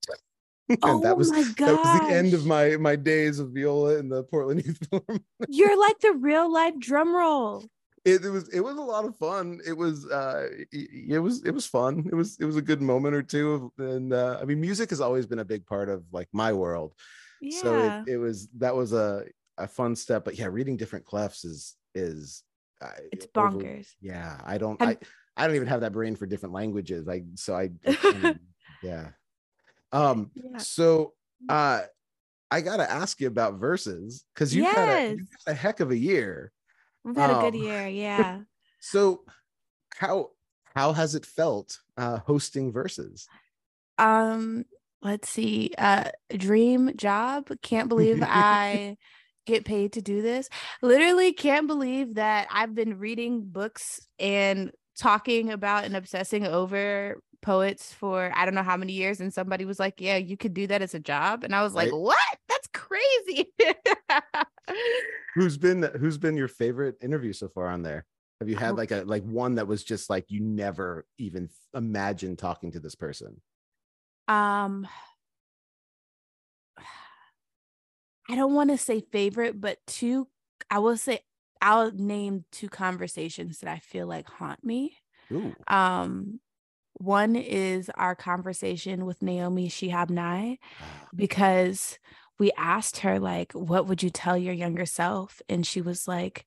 and 0.74 0.78
oh 0.82 1.00
that 1.00 1.16
was 1.16 1.30
my 1.30 1.42
that 1.58 1.76
was 1.76 2.00
the 2.00 2.14
end 2.14 2.32
of 2.34 2.46
my 2.46 2.76
my 2.76 2.96
days 2.96 3.38
of 3.38 3.50
viola 3.50 3.98
in 3.98 4.08
the 4.08 4.22
Portland 4.24 4.64
Youth 4.64 4.78
Philharmonic. 4.90 5.22
You're 5.48 5.78
like 5.78 5.98
the 6.00 6.12
real 6.12 6.52
life 6.52 6.74
drum 6.78 7.14
roll. 7.14 7.64
it, 8.04 8.24
it 8.24 8.30
was 8.30 8.48
it 8.48 8.60
was 8.60 8.76
a 8.76 8.82
lot 8.82 9.04
of 9.04 9.14
fun 9.16 9.60
it 9.66 9.74
was 9.76 10.06
uh 10.06 10.48
it 10.72 11.18
was 11.18 11.42
it 11.44 11.50
was 11.50 11.66
fun 11.66 12.06
it 12.10 12.14
was 12.14 12.38
it 12.40 12.44
was 12.46 12.56
a 12.56 12.62
good 12.62 12.80
moment 12.80 13.14
or 13.14 13.22
two 13.22 13.72
of, 13.78 13.86
and 13.94 14.12
uh 14.14 14.38
i 14.40 14.44
mean 14.46 14.58
music 14.60 14.88
has 14.88 15.00
always 15.02 15.26
been 15.26 15.40
a 15.40 15.44
big 15.44 15.66
part 15.66 15.88
of 15.90 16.02
like 16.10 16.28
my 16.32 16.50
world 16.52 16.94
Yeah. 17.42 17.60
so 17.62 17.78
it, 18.06 18.12
it 18.14 18.16
was 18.16 18.48
that 18.58 18.74
was 18.74 18.92
a 18.94 19.24
a 19.58 19.68
fun 19.68 19.94
step 19.96 20.24
but 20.24 20.36
yeah 20.38 20.46
reading 20.46 20.78
different 20.78 21.04
clefs 21.04 21.44
is 21.44 21.76
is 21.94 22.42
I, 22.82 22.92
it's 23.12 23.26
over- 23.36 23.58
bonkers. 23.58 23.88
yeah 24.00 24.40
i 24.46 24.56
don't 24.56 24.80
Have- 24.80 24.96
i 25.36 25.42
i 25.44 25.46
don't 25.46 25.56
even 25.56 25.68
have 25.68 25.82
that 25.82 25.92
brain 25.92 26.16
for 26.16 26.24
different 26.24 26.54
languages 26.54 27.06
i 27.06 27.22
so 27.34 27.54
i, 27.54 27.68
I 27.86 28.34
yeah 28.82 29.08
um 29.92 30.30
Yeah. 30.34 30.58
so 30.58 31.14
uh 31.48 31.82
i 32.50 32.60
gotta 32.60 32.90
ask 32.90 33.20
you 33.20 33.26
about 33.28 33.54
verses 33.58 34.24
because 34.34 34.54
you've, 34.54 34.66
had 34.66 34.88
a, 34.88 34.92
Yes. 34.92 35.10
you've 35.10 35.28
had 35.46 35.52
a 35.52 35.54
heck 35.54 35.80
of 35.80 35.90
a 35.90 35.96
year 35.96 36.52
We've 37.04 37.16
had 37.16 37.30
a 37.30 37.40
good 37.50 37.54
um, 37.54 37.62
year. 37.62 37.86
Yeah. 37.88 38.40
so 38.80 39.24
how 39.94 40.30
how 40.76 40.92
has 40.92 41.14
it 41.14 41.26
felt 41.26 41.78
uh 41.96 42.18
hosting 42.18 42.72
verses? 42.72 43.26
um 43.98 44.64
let's 45.02 45.28
see 45.28 45.72
uh 45.78 46.10
dream 46.36 46.96
job 46.96 47.48
can't 47.62 47.88
believe 47.88 48.22
i 48.26 48.96
get 49.46 49.64
paid 49.64 49.92
to 49.94 50.02
do 50.02 50.22
this 50.22 50.48
literally 50.82 51.32
can't 51.32 51.66
believe 51.66 52.14
that 52.14 52.46
i've 52.52 52.74
been 52.74 52.98
reading 52.98 53.42
books 53.42 54.00
and 54.18 54.70
talking 54.98 55.50
about 55.50 55.84
and 55.84 55.96
obsessing 55.96 56.46
over 56.46 57.20
poets 57.42 57.92
for 57.92 58.32
i 58.34 58.44
don't 58.44 58.54
know 58.54 58.62
how 58.62 58.76
many 58.76 58.92
years 58.92 59.20
and 59.20 59.32
somebody 59.32 59.64
was 59.64 59.78
like 59.78 60.00
yeah 60.00 60.16
you 60.16 60.36
could 60.36 60.54
do 60.54 60.66
that 60.66 60.82
as 60.82 60.94
a 60.94 61.00
job 61.00 61.44
and 61.44 61.54
i 61.54 61.62
was 61.62 61.74
like 61.74 61.90
Right. 61.90 61.92
what 61.92 62.18
that's 62.48 62.68
crazy 62.72 63.52
Who's 65.34 65.56
been 65.56 65.82
who's 65.82 66.18
been 66.18 66.36
your 66.36 66.48
favorite 66.48 66.96
interview 67.00 67.32
so 67.32 67.48
far 67.48 67.68
on 67.68 67.82
there? 67.82 68.04
Have 68.40 68.48
you 68.48 68.56
had 68.56 68.70
Oh. 68.72 68.74
like 68.76 68.90
a 68.90 69.02
like 69.02 69.22
one 69.24 69.54
that 69.56 69.66
was 69.68 69.84
just 69.84 70.10
like 70.10 70.24
you 70.28 70.40
never 70.40 71.06
even 71.18 71.50
imagined 71.74 72.38
talking 72.38 72.72
to 72.72 72.80
this 72.80 72.94
person? 72.94 73.40
um 74.28 74.86
I 78.28 78.36
don't 78.36 78.54
want 78.54 78.70
to 78.70 78.78
say 78.78 79.00
favorite, 79.00 79.60
but 79.60 79.78
two 79.86 80.28
I 80.70 80.78
will 80.78 80.96
say 80.96 81.20
I'll 81.60 81.90
name 81.92 82.44
two 82.52 82.68
conversations 82.68 83.58
that 83.60 83.70
I 83.70 83.78
feel 83.80 84.06
like 84.06 84.28
haunt 84.28 84.64
me. 84.64 84.96
Ooh, 85.32 85.54
Um 85.68 86.40
one 87.00 87.36
is 87.36 87.90
our 87.96 88.14
conversation 88.14 89.06
with 89.06 89.22
Naomi 89.22 89.68
Shihab 89.68 90.10
Nye 90.10 90.58
ah, 90.80 90.84
because 91.14 91.98
we 92.38 92.50
asked 92.56 92.98
her 92.98 93.18
like 93.18 93.52
what 93.52 93.86
would 93.86 94.02
you 94.02 94.10
tell 94.10 94.36
your 94.36 94.54
younger 94.54 94.86
self 94.86 95.40
and 95.48 95.66
she 95.66 95.80
was 95.80 96.06
like 96.06 96.46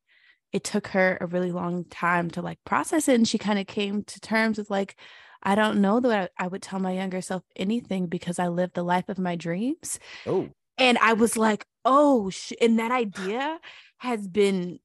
it 0.51 0.63
took 0.63 0.87
her 0.87 1.17
a 1.19 1.25
really 1.25 1.51
long 1.51 1.85
time 1.85 2.29
to 2.31 2.41
like 2.41 2.59
process 2.65 3.07
it 3.07 3.15
and 3.15 3.27
she 3.27 3.37
kind 3.37 3.59
of 3.59 3.67
came 3.67 4.03
to 4.03 4.19
terms 4.19 4.57
with 4.57 4.69
like 4.69 4.95
I 5.45 5.55
don't 5.55 5.81
know 5.81 5.99
that 5.99 6.31
I, 6.39 6.47
would 6.47 6.61
tell 6.61 6.79
my 6.79 6.93
younger 6.93 7.21
self 7.21 7.43
anything 7.57 8.05
because 8.07 8.39
I 8.39 8.47
lived 8.47 8.75
the 8.75 8.83
life 8.83 9.09
of 9.09 9.19
my 9.19 9.35
dreams 9.35 9.99
oh, 10.25 10.49
and 10.77 10.97
I 10.99 11.13
was 11.13 11.37
like, 11.37 11.65
oh, 11.85 12.29
sh-. 12.29 12.53
and 12.61 12.79
that 12.79 12.91
idea 12.91 13.59
has 13.97 14.27
been 14.27 14.79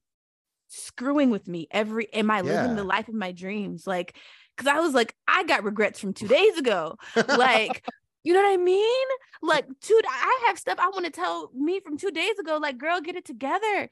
screwing 0.67 1.31
with 1.31 1.47
me 1.47 1.67
every 1.71 2.13
am 2.13 2.29
I 2.29 2.41
living 2.41 2.75
the 2.75 2.83
life 2.83 3.07
of 3.07 3.15
my 3.15 3.31
dreams? 3.31 3.87
Like, 3.87 4.15
because 4.59 4.75
I 4.75 4.81
was 4.81 4.93
like, 4.93 5.15
I 5.25 5.43
got 5.45 5.63
regrets 5.63 6.01
from 6.01 6.13
two 6.13 6.27
days 6.27 6.57
ago. 6.57 6.97
like, 7.37 7.85
you 8.23 8.33
know 8.33 8.41
what 8.41 8.51
I 8.51 8.57
mean? 8.57 9.07
Like, 9.41 9.65
dude, 9.79 10.05
I 10.05 10.43
have 10.47 10.59
stuff 10.59 10.79
I 10.79 10.89
want 10.89 11.05
to 11.05 11.11
tell 11.11 11.49
me 11.55 11.79
from 11.79 11.97
two 11.97 12.11
days 12.11 12.37
ago. 12.37 12.57
Like, 12.61 12.77
girl, 12.77 12.99
get 12.99 13.15
it 13.15 13.23
together. 13.23 13.89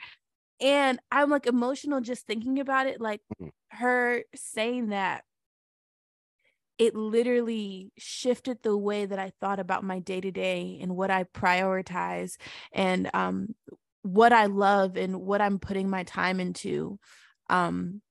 And 0.60 1.00
I'm 1.10 1.30
like 1.30 1.46
emotional 1.46 2.02
just 2.02 2.28
thinking 2.28 2.60
about 2.60 2.88
it. 2.88 3.00
Like, 3.00 3.22
mm-hmm. 3.40 3.48
her 3.70 4.24
saying 4.36 4.90
that 4.90 5.24
it 6.78 6.96
literally 6.96 7.94
shifted 7.98 8.62
the 8.62 8.76
way 8.76 9.06
that 9.06 9.20
I 9.20 9.32
thought 9.40 9.60
about 9.60 9.86
my 9.86 10.00
day 10.00 10.20
to 10.20 10.32
day 10.32 10.80
and 10.82 10.98
what 10.98 11.10
I 11.10 11.24
prioritize 11.24 12.36
and 12.74 13.10
um, 13.14 13.56
what 14.02 14.34
I 14.34 14.48
love 14.48 14.98
and 14.98 15.22
what 15.22 15.40
I'm 15.40 15.60
putting 15.60 15.90
my 15.90 16.04
time 16.04 16.42
into. 16.42 17.00
Um, 17.50 18.02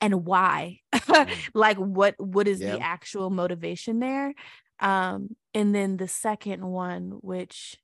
and 0.00 0.24
why 0.24 0.80
mm. 0.94 1.28
like 1.54 1.76
what 1.76 2.14
what 2.18 2.48
is 2.48 2.60
yeah. 2.60 2.72
the 2.72 2.80
actual 2.80 3.30
motivation 3.30 4.00
there 4.00 4.34
um 4.80 5.28
and 5.52 5.74
then 5.74 5.96
the 5.96 6.08
second 6.08 6.64
one 6.64 7.10
which 7.20 7.78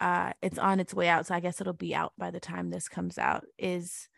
uh 0.00 0.32
it's 0.42 0.58
on 0.58 0.80
its 0.80 0.94
way 0.94 1.08
out 1.08 1.26
so 1.26 1.34
i 1.34 1.40
guess 1.40 1.60
it'll 1.60 1.72
be 1.72 1.94
out 1.94 2.12
by 2.18 2.30
the 2.30 2.40
time 2.40 2.70
this 2.70 2.88
comes 2.88 3.18
out 3.18 3.44
is 3.58 4.08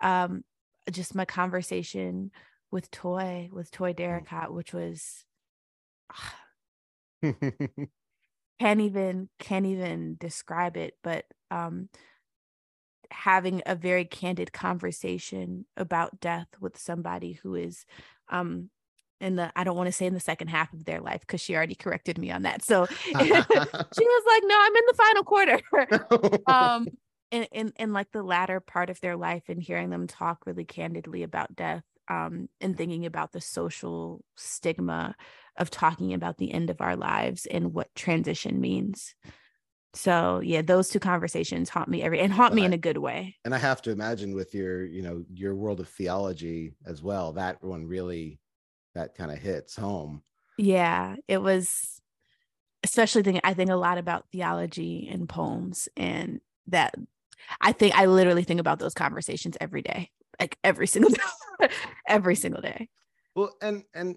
um 0.00 0.42
just 0.90 1.14
my 1.14 1.24
conversation 1.24 2.30
with 2.70 2.90
Toi 2.90 3.48
with 3.52 3.70
Toi 3.70 3.92
mm. 3.92 3.96
Derricotte, 3.96 4.52
which 4.52 4.72
was 4.72 5.24
can't 8.60 8.80
even 8.80 9.28
can't 9.38 9.66
even 9.66 10.16
describe 10.18 10.76
it 10.76 10.94
but 11.02 11.24
um 11.50 11.88
having 13.10 13.62
a 13.66 13.74
very 13.74 14.04
candid 14.04 14.52
conversation 14.52 15.64
about 15.76 16.20
death 16.20 16.48
with 16.60 16.78
somebody 16.78 17.32
who 17.32 17.54
is 17.54 17.84
um 18.28 18.70
in 19.20 19.36
the 19.36 19.52
I 19.56 19.64
don't 19.64 19.76
want 19.76 19.88
to 19.88 19.92
say 19.92 20.06
in 20.06 20.14
the 20.14 20.20
second 20.20 20.48
half 20.48 20.72
of 20.72 20.84
their 20.84 21.00
life 21.00 21.20
because 21.20 21.40
she 21.40 21.56
already 21.56 21.74
corrected 21.74 22.18
me 22.18 22.30
on 22.30 22.42
that. 22.42 22.64
So 22.64 22.86
she 23.04 23.14
was 23.14 24.24
like, 24.26 24.42
"No, 24.44 24.56
I'm 24.58 24.76
in 24.76 24.84
the 24.86 24.94
final 24.94 25.24
quarter." 25.24 25.60
um, 26.46 26.86
in, 27.30 27.42
in 27.44 27.72
in 27.76 27.92
like 27.92 28.10
the 28.12 28.22
latter 28.22 28.60
part 28.60 28.90
of 28.90 29.00
their 29.00 29.16
life, 29.16 29.44
and 29.48 29.62
hearing 29.62 29.90
them 29.90 30.06
talk 30.06 30.46
really 30.46 30.64
candidly 30.64 31.22
about 31.22 31.56
death, 31.56 31.84
um, 32.08 32.48
and 32.60 32.76
thinking 32.76 33.06
about 33.06 33.32
the 33.32 33.40
social 33.40 34.24
stigma 34.36 35.16
of 35.56 35.70
talking 35.70 36.14
about 36.14 36.38
the 36.38 36.52
end 36.52 36.70
of 36.70 36.80
our 36.80 36.96
lives 36.96 37.46
and 37.46 37.74
what 37.74 37.94
transition 37.94 38.60
means. 38.60 39.14
So 39.94 40.40
yeah, 40.40 40.62
those 40.62 40.88
two 40.88 41.00
conversations 41.00 41.68
haunt 41.68 41.88
me 41.88 42.02
every 42.02 42.20
and 42.20 42.32
haunt 42.32 42.54
me 42.54 42.62
I, 42.62 42.66
in 42.66 42.72
a 42.72 42.78
good 42.78 42.98
way. 42.98 43.36
And 43.44 43.54
I 43.54 43.58
have 43.58 43.82
to 43.82 43.90
imagine 43.90 44.34
with 44.34 44.54
your, 44.54 44.84
you 44.84 45.02
know, 45.02 45.24
your 45.32 45.54
world 45.54 45.80
of 45.80 45.88
theology 45.88 46.74
as 46.86 47.02
well, 47.02 47.32
that 47.32 47.62
one 47.62 47.86
really 47.86 48.38
that 48.94 49.14
kind 49.14 49.30
of 49.30 49.38
hits 49.38 49.76
home. 49.76 50.22
Yeah, 50.58 51.16
it 51.26 51.38
was 51.38 52.00
especially 52.84 53.22
thinking 53.22 53.40
I 53.44 53.54
think 53.54 53.70
a 53.70 53.76
lot 53.76 53.98
about 53.98 54.26
theology 54.30 55.08
and 55.10 55.28
poems 55.28 55.88
and 55.96 56.40
that 56.68 56.94
I 57.60 57.72
think 57.72 57.96
I 57.96 58.06
literally 58.06 58.44
think 58.44 58.60
about 58.60 58.78
those 58.78 58.94
conversations 58.94 59.56
every 59.60 59.82
day 59.82 60.10
like 60.40 60.58
every 60.64 60.86
single 60.86 61.10
day, 61.60 61.68
every 62.06 62.34
single 62.34 62.60
day. 62.60 62.88
Well, 63.34 63.54
and 63.60 63.84
and 63.94 64.16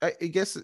I, 0.00 0.10
guess 0.26 0.56
uh, 0.56 0.60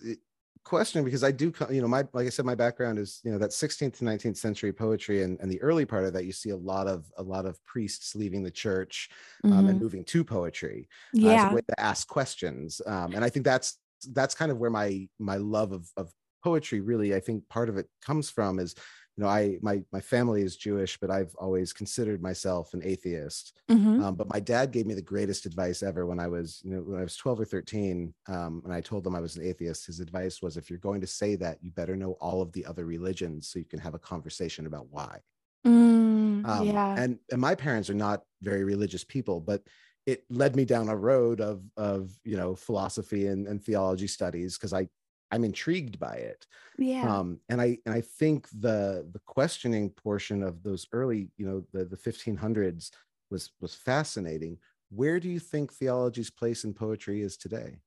question 0.69 1.03
because 1.03 1.25
I 1.25 1.31
do, 1.31 1.53
you 1.71 1.81
know, 1.81 1.89
my 1.89 2.05
like 2.13 2.27
I 2.27 2.29
said, 2.29 2.45
my 2.45 2.55
background 2.55 2.99
is 2.99 3.21
you 3.25 3.33
know 3.33 3.39
that 3.39 3.51
16th 3.51 3.99
to 3.99 4.05
19th 4.05 4.37
century 4.37 4.73
poetry, 4.73 5.23
and 5.23 5.41
and 5.41 5.51
the 5.51 5.61
early 5.63 5.87
part 5.87 6.05
of 6.05 6.13
that, 6.13 6.27
you 6.27 6.33
see 6.33 6.51
a 6.51 6.57
lot 6.57 6.87
of 6.87 7.11
a 7.17 7.23
lot 7.23 7.47
of 7.47 7.59
priests 7.65 8.15
leaving 8.15 8.43
the 8.43 8.51
church 8.51 9.09
um, 9.45 9.53
mm-hmm. 9.53 9.69
and 9.69 9.81
moving 9.81 10.05
to 10.05 10.23
poetry 10.23 10.89
yeah. 11.13 11.31
Uh, 11.31 11.47
as 11.47 11.53
a 11.53 11.55
way 11.55 11.61
to 11.63 11.81
ask 11.81 12.07
questions, 12.07 12.81
um, 12.87 13.15
and 13.15 13.25
I 13.25 13.31
think 13.31 13.45
that's 13.45 13.79
that's 14.13 14.35
kind 14.35 14.53
of 14.53 14.59
where 14.59 14.71
my 14.71 15.09
my 15.19 15.37
love 15.37 15.73
of 15.73 15.89
of 15.97 16.13
poetry 16.45 16.81
really 16.81 17.17
i 17.17 17.19
think 17.19 17.43
part 17.49 17.69
of 17.69 17.77
it 17.77 17.89
comes 18.01 18.31
from 18.31 18.61
is 18.61 18.77
you 19.19 19.25
know 19.25 19.31
i 19.31 19.59
my 19.61 19.83
my 19.93 20.01
family 20.01 20.43
is 20.43 20.57
jewish 20.57 20.97
but 20.97 21.11
i've 21.11 21.35
always 21.35 21.73
considered 21.73 22.23
myself 22.23 22.73
an 22.73 22.83
atheist. 22.85 23.61
Mm-hmm. 23.69 24.03
um, 24.05 24.15
but 24.15 24.29
my 24.33 24.39
dad 24.39 24.71
gave 24.71 24.87
me 24.87 24.95
the 24.95 25.03
greatest 25.03 25.45
advice 25.45 25.83
ever 25.83 26.07
when 26.07 26.21
i 26.21 26.29
was 26.29 26.63
you 26.65 26.71
know 26.71 26.81
when 26.81 27.01
i 27.01 27.03
was 27.03 27.17
12 27.17 27.41
or 27.41 27.45
13 27.45 28.15
um, 28.29 28.63
and 28.65 28.73
i 28.73 28.81
told 28.81 29.07
him 29.07 29.17
i 29.17 29.21
was 29.21 29.37
an 29.37 29.45
atheist. 29.45 29.87
His 29.87 30.01
advice 30.01 30.41
was 30.41 30.57
if 30.57 30.71
you're 30.71 30.79
going 30.79 31.01
to 31.01 31.07
say 31.07 31.35
that 31.37 31.59
you 31.61 31.71
better 31.71 31.97
know 31.97 32.13
all 32.21 32.41
of 32.41 32.53
the 32.53 32.65
other 32.65 32.85
religions 32.85 33.49
so 33.49 33.59
you 33.59 33.65
can 33.65 33.81
have 33.81 33.95
a 33.95 33.99
conversation 33.99 34.67
about 34.67 34.87
why. 34.91 35.19
Mm, 35.67 36.47
um, 36.47 36.67
yeah. 36.67 36.95
and 36.97 37.19
and 37.33 37.41
my 37.41 37.55
parents 37.55 37.91
are 37.91 37.95
not 37.95 38.23
very 38.43 38.63
religious 38.63 39.03
people 39.03 39.41
but 39.41 39.63
it 40.07 40.25
led 40.31 40.55
me 40.55 40.65
down 40.65 40.89
a 40.89 40.97
road 40.97 41.41
of 41.41 41.63
of 41.77 42.13
you 42.25 42.37
know 42.37 42.55
philosophy 42.55 43.27
and, 43.27 43.49
and 43.49 43.63
theology 43.63 44.07
studies 44.07 44.57
because 44.57 44.73
i 44.73 44.87
I'm 45.31 45.45
intrigued 45.45 45.99
by 45.99 46.15
it. 46.15 46.47
Yeah. 46.79 47.19
Um, 47.19 47.41
and 47.49 47.61
I 47.61 47.79
and 47.85 47.95
I 47.95 48.01
think 48.01 48.49
the 48.51 49.07
the 49.13 49.21
questioning 49.27 49.91
portion 49.91 50.43
of 50.43 50.63
those 50.63 50.87
early, 50.93 51.31
you 51.37 51.47
know, 51.47 51.65
the 51.73 51.85
the 51.85 51.97
1500s 51.97 52.91
was 53.31 53.51
was 53.61 53.75
fascinating. 53.75 54.59
Where 54.91 55.21
do 55.21 55.29
you 55.29 55.39
think 55.39 55.73
theology's 55.73 56.31
place 56.31 56.65
in 56.65 56.73
poetry 56.73 57.21
is 57.21 57.37
today? 57.37 57.79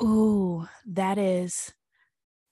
Oh, 0.00 0.68
that 0.86 1.18
is 1.18 1.72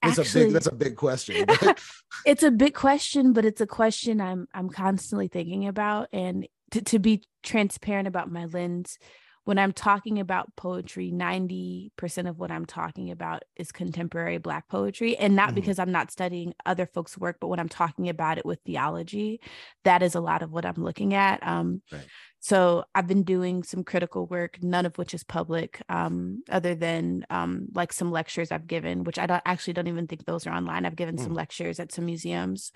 it's 0.03 0.19
actually, 0.19 0.43
a 0.43 0.45
big 0.47 0.53
that's 0.55 0.67
a 0.67 0.75
big 0.75 0.97
question. 0.97 1.47
it's 2.27 2.43
a 2.43 2.51
big 2.51 2.75
question, 2.75 3.33
but 3.33 3.45
it's 3.45 3.61
a 3.61 3.67
question 3.67 4.21
I'm 4.21 4.49
I'm 4.55 4.71
constantly 4.71 5.29
thinking 5.29 5.67
about. 5.67 6.09
And 6.13 6.47
to, 6.73 6.83
to 6.83 6.99
be 6.99 7.23
transparent 7.43 8.09
about 8.09 8.31
my 8.31 8.47
lens, 8.47 8.99
when 9.44 9.59
I'm 9.59 9.72
talking 9.72 10.18
about 10.18 10.55
poetry, 10.55 11.11
90% 11.11 12.29
of 12.29 12.38
what 12.38 12.50
I'm 12.50 12.66
talking 12.66 13.11
about 13.11 13.42
is 13.57 13.72
contemporary 13.72 14.38
Black 14.38 14.68
poetry. 14.68 15.16
And 15.16 15.35
not 15.35 15.48
mm-hmm. 15.48 15.55
because 15.57 15.79
I'm 15.79 15.92
not 15.92 16.11
studying 16.11 16.55
other 16.66 16.87
folks' 16.87 17.16
work, 17.16 17.38
but 17.40 17.48
when 17.48 17.59
I'm 17.59 17.68
talking 17.68 18.09
about 18.09 18.38
it 18.38 18.44
with 18.44 18.61
theology, 18.66 19.40
that 19.85 20.03
is 20.03 20.14
a 20.14 20.20
lot 20.20 20.42
of 20.42 20.53
what 20.53 20.66
I'm 20.66 20.83
looking 20.83 21.14
at. 21.14 21.44
Um, 21.46 21.81
right. 21.90 22.07
So 22.40 22.85
I've 22.94 23.07
been 23.07 23.22
doing 23.22 23.62
some 23.62 23.83
critical 23.83 24.26
work, 24.26 24.62
none 24.62 24.87
of 24.87 24.96
which 24.98 25.14
is 25.14 25.24
public, 25.24 25.83
um, 25.88 26.42
other 26.50 26.74
than 26.74 27.26
um, 27.31 27.68
like 27.74 27.92
some 27.92 28.11
lectures 28.11 28.50
I've 28.50 28.66
given, 28.66 29.05
which 29.05 29.18
I 29.18 29.26
don't, 29.26 29.42
actually 29.44 29.74
don't 29.74 29.88
even 29.88 30.07
think 30.07 30.24
those 30.24 30.46
are 30.46 30.55
online. 30.55 30.85
I've 30.85 30.96
given 30.96 31.16
mm. 31.16 31.22
some 31.22 31.35
lectures 31.35 31.81
at 31.81 31.92
some 31.92 32.07
museums. 32.07 32.72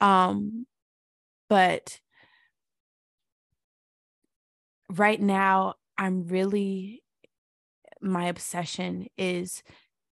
Um, 0.00 0.66
but 1.48 2.00
right 4.88 5.20
now 5.20 5.74
I'm 6.02 6.26
really, 6.26 7.00
my 8.00 8.26
obsession 8.26 9.06
is 9.16 9.62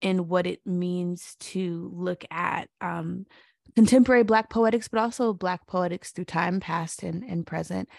in 0.00 0.28
what 0.28 0.46
it 0.46 0.60
means 0.66 1.36
to 1.40 1.90
look 1.94 2.24
at 2.30 2.68
um, 2.80 3.26
contemporary 3.76 4.22
Black 4.22 4.48
poetics, 4.48 4.88
but 4.88 5.00
also 5.00 5.34
Black 5.34 5.66
poetics 5.66 6.10
through 6.10 6.24
time 6.24 6.58
past 6.58 7.02
and, 7.02 7.22
and 7.22 7.46
present, 7.46 7.90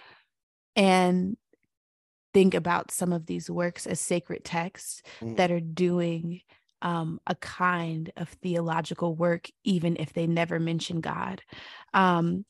and 0.76 1.38
think 2.34 2.56
about 2.56 2.90
some 2.90 3.14
of 3.14 3.28
these 3.28 3.52
works 3.52 3.86
as 3.86 4.00
sacred 4.00 4.44
texts 4.44 5.04
mm. 5.22 5.38
that 5.38 5.52
are 5.52 5.60
doing 5.60 6.42
um, 6.82 7.20
a 7.28 7.36
kind 7.36 8.12
of 8.18 8.30
theological 8.30 9.16
work, 9.16 9.48
even 9.64 9.96
if 10.00 10.12
they 10.12 10.26
never 10.26 10.60
mention 10.60 11.02
God. 11.02 11.44
Um, 11.94 12.46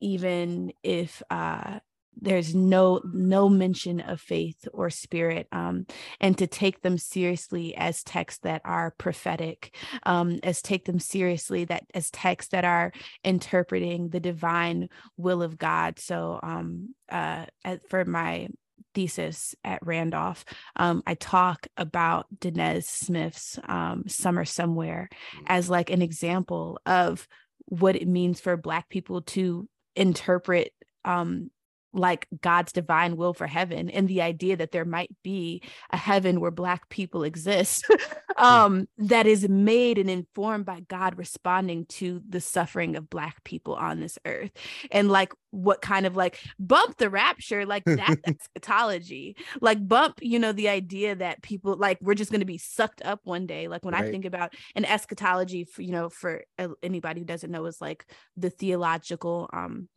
even 0.00 0.74
if 0.82 1.22
uh, 1.30 1.78
there's 2.20 2.54
no 2.54 3.00
no 3.12 3.48
mention 3.48 4.00
of 4.00 4.20
faith 4.20 4.66
or 4.72 4.90
spirit 4.90 5.46
um, 5.52 5.86
and 6.20 6.38
to 6.38 6.46
take 6.46 6.82
them 6.82 6.98
seriously 6.98 7.74
as 7.76 8.02
texts 8.02 8.40
that 8.40 8.62
are 8.64 8.94
prophetic 8.98 9.74
um, 10.04 10.38
as 10.42 10.62
take 10.62 10.84
them 10.84 10.98
seriously 10.98 11.64
that 11.64 11.84
as 11.94 12.10
texts 12.10 12.50
that 12.52 12.64
are 12.64 12.92
interpreting 13.22 14.08
the 14.08 14.20
divine 14.20 14.88
will 15.16 15.42
of 15.42 15.58
god 15.58 15.98
so 15.98 16.38
um, 16.42 16.94
uh, 17.08 17.46
for 17.88 18.04
my 18.04 18.48
thesis 18.94 19.54
at 19.64 19.84
Randolph, 19.84 20.44
um, 20.76 21.02
I 21.06 21.14
talk 21.14 21.66
about 21.76 22.26
Danez 22.38 22.84
Smith's 22.84 23.58
um, 23.68 24.04
Summer 24.06 24.44
Somewhere 24.44 25.08
mm. 25.36 25.42
as 25.46 25.68
like 25.68 25.90
an 25.90 26.00
example 26.00 26.78
of 26.86 27.26
what 27.66 27.96
it 27.96 28.08
means 28.08 28.40
for 28.40 28.56
Black 28.56 28.88
people 28.88 29.22
to 29.22 29.68
interpret 29.96 30.72
um, 31.04 31.50
like 31.94 32.26
God's 32.40 32.72
divine 32.72 33.16
will 33.16 33.32
for 33.32 33.46
heaven 33.46 33.88
and 33.88 34.08
the 34.08 34.20
idea 34.20 34.56
that 34.56 34.72
there 34.72 34.84
might 34.84 35.10
be 35.22 35.62
a 35.90 35.96
heaven 35.96 36.40
where 36.40 36.50
black 36.50 36.88
people 36.88 37.22
exist 37.22 37.86
hmm. 38.36 38.44
um 38.44 38.88
that 38.98 39.26
is 39.26 39.48
made 39.48 39.96
and 39.98 40.10
informed 40.10 40.66
by 40.66 40.80
God 40.80 41.16
responding 41.16 41.86
to 41.86 42.20
the 42.28 42.40
suffering 42.40 42.96
of 42.96 43.08
black 43.08 43.44
people 43.44 43.74
on 43.74 44.00
this 44.00 44.18
earth 44.26 44.50
and 44.90 45.08
like 45.08 45.32
what 45.50 45.80
kind 45.80 46.04
of 46.04 46.16
like 46.16 46.40
bump 46.58 46.96
the 46.96 47.08
rapture 47.08 47.64
like 47.64 47.84
that 47.86 48.18
eschatology 48.26 49.36
like 49.60 49.86
bump 49.86 50.18
you 50.20 50.38
know 50.38 50.52
the 50.52 50.68
idea 50.68 51.14
that 51.14 51.42
people 51.42 51.76
like 51.76 51.98
we're 52.00 52.14
just 52.14 52.30
going 52.30 52.40
to 52.40 52.46
be 52.46 52.58
sucked 52.58 53.02
up 53.02 53.20
one 53.22 53.46
day 53.46 53.68
like 53.68 53.84
when 53.84 53.94
right. 53.94 54.04
I 54.04 54.10
think 54.10 54.24
about 54.24 54.52
an 54.74 54.84
eschatology 54.84 55.64
for 55.64 55.82
you 55.82 55.92
know 55.92 56.08
for 56.08 56.42
uh, 56.58 56.68
anybody 56.82 57.20
who 57.20 57.26
doesn't 57.26 57.50
know 57.50 57.64
is 57.66 57.80
like 57.80 58.04
the 58.36 58.50
theological 58.50 59.48
um 59.52 59.88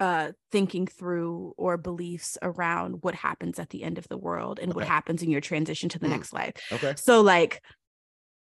uh 0.00 0.32
thinking 0.50 0.86
through 0.86 1.54
or 1.56 1.76
beliefs 1.76 2.36
around 2.42 3.02
what 3.02 3.14
happens 3.14 3.58
at 3.58 3.70
the 3.70 3.84
end 3.84 3.98
of 3.98 4.08
the 4.08 4.18
world 4.18 4.58
and 4.58 4.70
okay. 4.70 4.76
what 4.76 4.86
happens 4.86 5.22
in 5.22 5.30
your 5.30 5.40
transition 5.40 5.88
to 5.88 5.98
the 5.98 6.06
mm. 6.06 6.10
next 6.10 6.32
life. 6.32 6.54
Okay. 6.72 6.94
So 6.96 7.20
like 7.20 7.62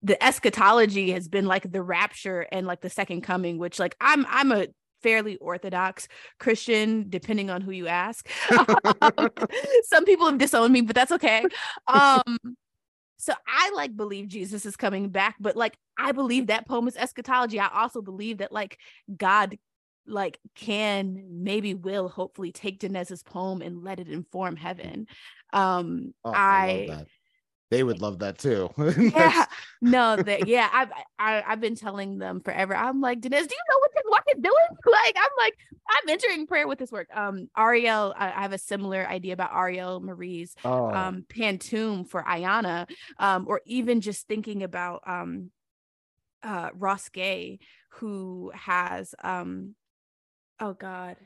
the 0.01 0.21
eschatology 0.21 1.11
has 1.11 1.27
been 1.27 1.45
like 1.45 1.71
the 1.71 1.81
rapture 1.81 2.41
and 2.51 2.67
like 2.67 2.81
the 2.81 2.89
second 2.89 3.21
coming 3.21 3.57
which 3.57 3.79
like 3.79 3.95
I'm 4.01 4.25
I'm 4.27 4.51
a 4.51 4.67
fairly 5.03 5.35
orthodox 5.37 6.07
Christian, 6.39 7.05
depending 7.09 7.49
on 7.49 7.61
who 7.61 7.71
you 7.71 7.87
ask. 7.87 8.27
Some 9.83 10.05
people 10.05 10.27
have 10.27 10.37
disowned 10.37 10.73
me, 10.73 10.81
but 10.81 10.95
that's 10.95 11.11
okay. 11.11 11.43
Um, 11.87 12.37
so 13.17 13.33
I 13.47 13.71
like 13.75 13.95
believe 13.95 14.27
Jesus 14.27 14.65
is 14.65 14.75
coming 14.75 15.09
back, 15.09 15.35
but 15.39 15.55
like 15.55 15.77
I 15.97 16.11
believe 16.13 16.47
that 16.47 16.67
poem 16.67 16.87
is 16.87 16.97
eschatology. 16.97 17.59
I 17.59 17.67
also 17.67 18.01
believe 18.01 18.39
that 18.39 18.51
like 18.51 18.79
God 19.15 19.57
like 20.07 20.39
can 20.55 21.25
maybe 21.29 21.73
will 21.73 22.09
hopefully 22.09 22.51
take 22.51 22.79
Danez's 22.79 23.23
poem 23.23 23.61
and 23.61 23.83
let 23.83 23.99
it 23.99 24.07
inform 24.07 24.55
heaven. 24.55 25.07
Um 25.51 26.13
oh, 26.23 26.31
I, 26.31 26.87
I 26.91 27.05
they 27.73 27.81
would 27.81 28.01
love 28.01 28.19
that 28.19 28.37
too. 28.37 28.69
yeah, 28.77 29.45
no, 29.81 30.15
that 30.15 30.47
yeah, 30.47 30.69
I've 30.71 30.91
I, 31.17 31.31
have 31.31 31.43
i 31.43 31.49
have 31.49 31.59
been 31.59 31.73
telling 31.73 32.19
them 32.19 32.39
forever. 32.39 32.75
I'm 32.75 33.01
like, 33.01 33.19
Danez, 33.19 33.47
do 33.47 33.55
you 33.55 33.63
know 33.69 33.79
what 33.79 33.91
this 33.95 34.03
work 34.11 34.23
is 34.35 34.41
doing? 34.41 34.53
Like, 34.93 35.15
I'm 35.17 35.31
like, 35.39 35.55
I'm 35.89 36.09
entering 36.09 36.45
prayer 36.45 36.67
with 36.67 36.77
this 36.77 36.91
work. 36.91 37.07
Um, 37.15 37.49
Aurielle, 37.57 38.13
I, 38.15 38.27
I 38.27 38.41
have 38.43 38.53
a 38.53 38.59
similar 38.59 39.07
idea 39.07 39.33
about 39.33 39.51
Aurielle 39.51 40.01
Marie's 40.01 40.55
oh. 40.63 40.91
um 40.91 41.25
Pantoum 41.27 42.07
for 42.07 42.21
Aiyana, 42.21 42.87
um, 43.17 43.45
or 43.47 43.61
even 43.65 44.01
just 44.01 44.27
thinking 44.27 44.61
about 44.61 45.01
um 45.07 45.49
uh 46.43 46.69
Ross 46.75 47.09
Gay, 47.09 47.57
who 47.93 48.51
has 48.53 49.15
um 49.23 49.73
oh 50.59 50.73
god. 50.73 51.17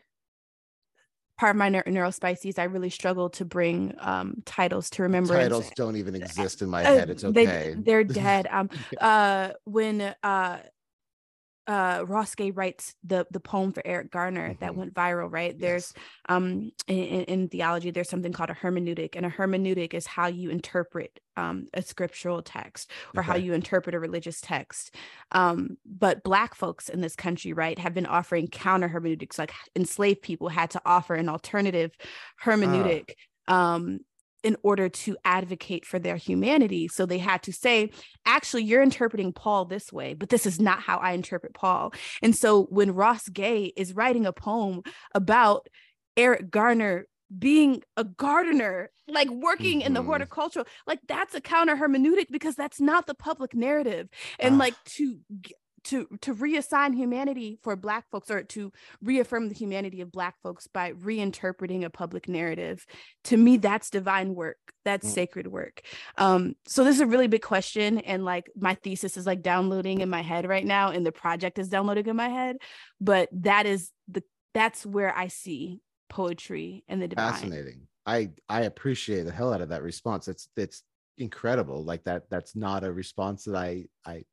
Part 1.37 1.51
of 1.51 1.57
my 1.57 1.69
neuro 1.69 1.83
neurospices 1.85 2.57
i 2.57 2.63
really 2.63 2.89
struggle 2.89 3.29
to 3.29 3.45
bring 3.45 3.93
um 3.99 4.41
titles 4.45 4.89
to 4.89 5.03
remember 5.03 5.35
titles 5.35 5.69
don't 5.75 5.95
even 5.95 6.15
exist 6.21 6.61
in 6.61 6.69
my 6.69 6.83
uh, 6.83 6.95
head. 6.95 7.09
It's 7.09 7.23
okay. 7.23 7.75
they, 7.77 7.93
are 7.93 8.03
dead. 8.03 8.47
Um 8.49 8.69
uh 8.99 9.49
when 9.65 10.15
uh 10.23 10.59
uh 11.67 12.03
Ross 12.08 12.34
Gay 12.36 12.51
writes 12.51 12.95
the 13.03 13.25
the 13.32 13.39
poem 13.39 13.73
for 13.73 13.84
Eric 13.86 14.12
Garner 14.12 14.49
mm-hmm. 14.49 14.60
that 14.60 14.75
went 14.75 14.93
viral, 14.93 15.32
right? 15.32 15.51
Yes. 15.51 15.62
There's 15.62 15.93
um 16.30 16.71
in, 16.88 17.23
in, 17.23 17.49
theology, 17.49 17.91
there's 17.91 18.10
something 18.10 18.32
called 18.32 18.49
a 18.49 18.56
hermeneutic, 18.56 19.15
and 19.15 19.25
a 19.25 19.30
hermeneutic 19.30 19.93
is 19.93 20.08
how 20.08 20.27
you 20.27 20.49
interpret 20.49 21.19
um 21.36 21.67
a 21.73 21.82
scriptural 21.82 22.41
text 22.41 22.91
or 23.15 23.21
okay. 23.21 23.27
how 23.27 23.36
you 23.36 23.53
interpret 23.53 23.95
a 23.95 23.99
religious 23.99 24.39
text. 24.41 24.95
Um, 25.32 25.77
but 25.86 26.23
black 26.23 26.56
folks 26.56 26.89
in 26.89 27.01
this 27.01 27.15
country, 27.15 27.53
right, 27.53 27.77
have 27.77 27.93
been 27.93 28.06
offering 28.06 28.47
counter 28.47 28.88
hermeneutics, 28.88 29.38
like 29.38 29.51
enslaved 29.75 30.21
people 30.21 30.49
had 30.49 30.71
to 30.71 30.82
offer 30.86 31.15
an 31.15 31.30
alternative 31.30 31.91
ah. 31.99 32.06
hermeneutic. 32.45 33.12
Um, 33.47 33.99
in 34.43 34.56
order 34.63 34.88
to 34.88 35.17
advocate 35.26 35.86
for 35.86 36.00
their 36.00 36.15
humanity. 36.15 36.88
So 36.88 37.06
they 37.06 37.17
had 37.17 37.43
to 37.43 37.54
say, 37.54 37.91
actually, 38.26 38.63
you're 38.63 38.84
interpreting 38.84 39.34
Paul 39.34 39.65
this 39.65 39.91
way, 39.91 40.13
but 40.13 40.30
this 40.30 40.45
is 40.45 40.60
not 40.60 40.80
how 40.82 40.97
I 40.97 41.12
interpret 41.12 41.54
Paul. 41.54 41.93
And 42.21 42.36
so 42.36 42.63
when 42.65 42.93
Ross 42.93 43.28
Gay 43.30 43.73
is 43.76 43.95
writing 43.95 44.26
a 44.26 44.34
poem 44.34 44.84
about 45.13 45.67
Eric 46.15 46.50
Garner 46.50 47.08
being 47.38 47.84
a 47.97 48.04
gardener, 48.04 48.89
like 49.08 49.30
working 49.30 49.80
mm-hmm. 49.80 49.88
in 49.88 49.93
the 49.93 50.00
mm-hmm. 50.00 50.10
horticultural, 50.10 50.65
like 50.86 51.00
that's 51.08 51.36
a 51.36 51.41
counter 51.41 51.76
hermeneutic 51.76 52.28
because 52.32 52.56
that's 52.56 52.80
not 52.80 53.08
the 53.08 53.15
public 53.15 53.54
narrative. 53.54 54.08
And 54.39 54.56
ah. 54.56 54.60
like 54.60 54.76
to 54.95 55.19
to 55.88 56.08
to 56.21 56.34
reassign 56.34 56.95
humanity 56.95 57.60
for 57.63 57.76
black 57.76 58.06
folks 58.12 58.32
or 58.32 58.43
to 58.43 58.71
reaffirm 59.02 59.50
the 59.50 59.56
humanity 59.56 60.02
of 60.02 60.12
black 60.12 60.36
folks 60.41 60.67
by 60.67 60.93
reinterpreting 60.93 61.84
a 61.84 61.89
public 61.89 62.30
narrative. 62.30 62.86
To 63.26 63.38
me 63.38 63.58
that's 63.58 63.89
divine 63.89 64.36
work. 64.36 64.58
That's 64.86 65.08
mm. 65.08 65.13
sacred 65.13 65.47
work. 65.47 65.82
Um 66.17 66.56
so 66.67 66.84
this 66.84 66.95
is 66.95 67.02
a 67.02 67.08
really 67.08 67.28
big 67.28 67.41
question 67.41 68.00
and 68.00 68.23
like 68.23 68.50
my 68.56 68.76
thesis 68.76 69.17
is 69.17 69.26
like 69.26 69.41
downloading 69.41 70.02
in 70.02 70.10
my 70.10 70.21
head 70.21 70.47
right 70.47 70.65
now 70.65 70.91
and 70.91 71.06
the 71.06 71.12
project 71.12 71.60
is 71.60 71.69
downloading 71.69 72.08
in 72.08 72.15
my 72.15 72.30
head 72.30 72.58
but 73.02 73.30
that 73.32 73.65
is 73.65 73.91
the 74.08 74.23
that's 74.54 74.86
where 74.86 75.15
i 75.15 75.28
see 75.28 75.82
poetry 76.10 76.84
and 76.88 77.02
the 77.02 77.08
divine. 77.08 77.34
Fascinating. 77.34 77.88
I 78.06 78.30
i 78.50 78.62
appreciate 78.62 79.23
the 79.23 79.32
hell 79.32 79.54
out 79.54 79.62
of 79.62 79.69
that 79.69 79.84
response. 79.84 80.28
It's 80.28 80.47
it's 80.56 80.84
incredible. 81.17 81.84
Like 81.84 82.04
that 82.06 82.30
that's 82.30 82.56
not 82.56 82.84
a 82.84 82.91
response 82.91 83.45
that 83.45 83.56
i 83.56 83.86
i 84.06 84.23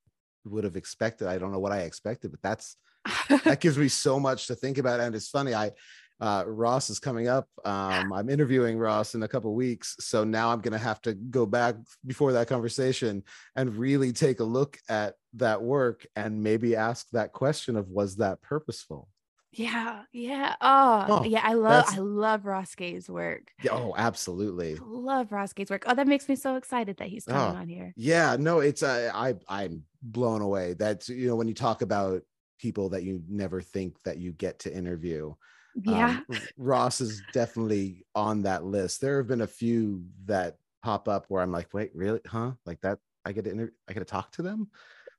would 0.44 0.64
have 0.64 0.76
expected. 0.76 1.28
I 1.28 1.38
don't 1.38 1.52
know 1.52 1.58
what 1.58 1.72
I 1.72 1.80
expected, 1.80 2.30
but 2.30 2.42
that's 2.42 2.76
that 3.44 3.60
gives 3.60 3.78
me 3.78 3.88
so 3.88 4.18
much 4.18 4.46
to 4.46 4.54
think 4.54 4.78
about. 4.78 5.00
And 5.00 5.14
it's 5.14 5.28
funny, 5.28 5.54
I 5.54 5.72
uh, 6.20 6.44
Ross 6.46 6.90
is 6.90 7.00
coming 7.00 7.28
up. 7.28 7.48
Um, 7.64 8.12
I'm 8.12 8.30
interviewing 8.30 8.78
Ross 8.78 9.14
in 9.14 9.22
a 9.22 9.28
couple 9.28 9.54
weeks, 9.54 9.96
so 9.98 10.24
now 10.24 10.50
I'm 10.50 10.60
gonna 10.60 10.78
have 10.78 11.02
to 11.02 11.14
go 11.14 11.44
back 11.44 11.74
before 12.06 12.32
that 12.32 12.48
conversation 12.48 13.24
and 13.56 13.76
really 13.76 14.12
take 14.12 14.40
a 14.40 14.44
look 14.44 14.78
at 14.88 15.14
that 15.34 15.60
work 15.62 16.06
and 16.14 16.42
maybe 16.42 16.76
ask 16.76 17.08
that 17.10 17.32
question 17.32 17.76
of 17.76 17.88
was 17.88 18.16
that 18.16 18.40
purposeful? 18.42 19.08
Yeah, 19.56 20.02
yeah. 20.12 20.56
Oh, 20.60 21.06
oh 21.08 21.24
yeah. 21.24 21.40
I 21.44 21.54
love 21.54 21.84
I 21.88 21.98
love 21.98 22.44
Ross 22.44 22.74
Gay's 22.74 23.08
work. 23.08 23.52
Yeah, 23.62 23.72
oh, 23.72 23.94
absolutely. 23.96 24.74
I 24.74 24.84
love 24.84 25.30
Ross 25.30 25.52
Gay's 25.52 25.70
work. 25.70 25.84
Oh, 25.86 25.94
that 25.94 26.08
makes 26.08 26.28
me 26.28 26.34
so 26.36 26.56
excited 26.56 26.96
that 26.96 27.08
he's 27.08 27.24
coming 27.24 27.56
oh, 27.56 27.60
on 27.60 27.68
here. 27.68 27.92
Yeah, 27.96 28.36
no, 28.38 28.60
it's 28.60 28.82
uh, 28.82 29.10
I 29.14 29.34
I'm 29.48 29.84
blown 30.04 30.42
away. 30.42 30.74
That's 30.74 31.08
you 31.08 31.28
know 31.28 31.36
when 31.36 31.48
you 31.48 31.54
talk 31.54 31.82
about 31.82 32.22
people 32.58 32.90
that 32.90 33.02
you 33.02 33.22
never 33.28 33.60
think 33.60 33.96
that 34.04 34.18
you 34.18 34.32
get 34.32 34.60
to 34.60 34.74
interview. 34.74 35.34
Yeah, 35.82 36.20
um, 36.30 36.38
Ross 36.56 37.00
is 37.00 37.20
definitely 37.32 38.06
on 38.14 38.42
that 38.42 38.64
list. 38.64 39.00
There 39.00 39.16
have 39.16 39.26
been 39.26 39.40
a 39.40 39.46
few 39.46 40.04
that 40.26 40.58
pop 40.82 41.08
up 41.08 41.26
where 41.28 41.42
I'm 41.42 41.50
like, 41.50 41.74
wait, 41.74 41.90
really? 41.94 42.20
Huh? 42.26 42.52
Like 42.64 42.80
that? 42.82 42.98
I 43.24 43.32
get 43.32 43.44
to 43.44 43.50
inter- 43.50 43.72
I 43.88 43.92
get 43.92 44.00
to 44.00 44.04
talk 44.04 44.30
to 44.32 44.42
them 44.42 44.68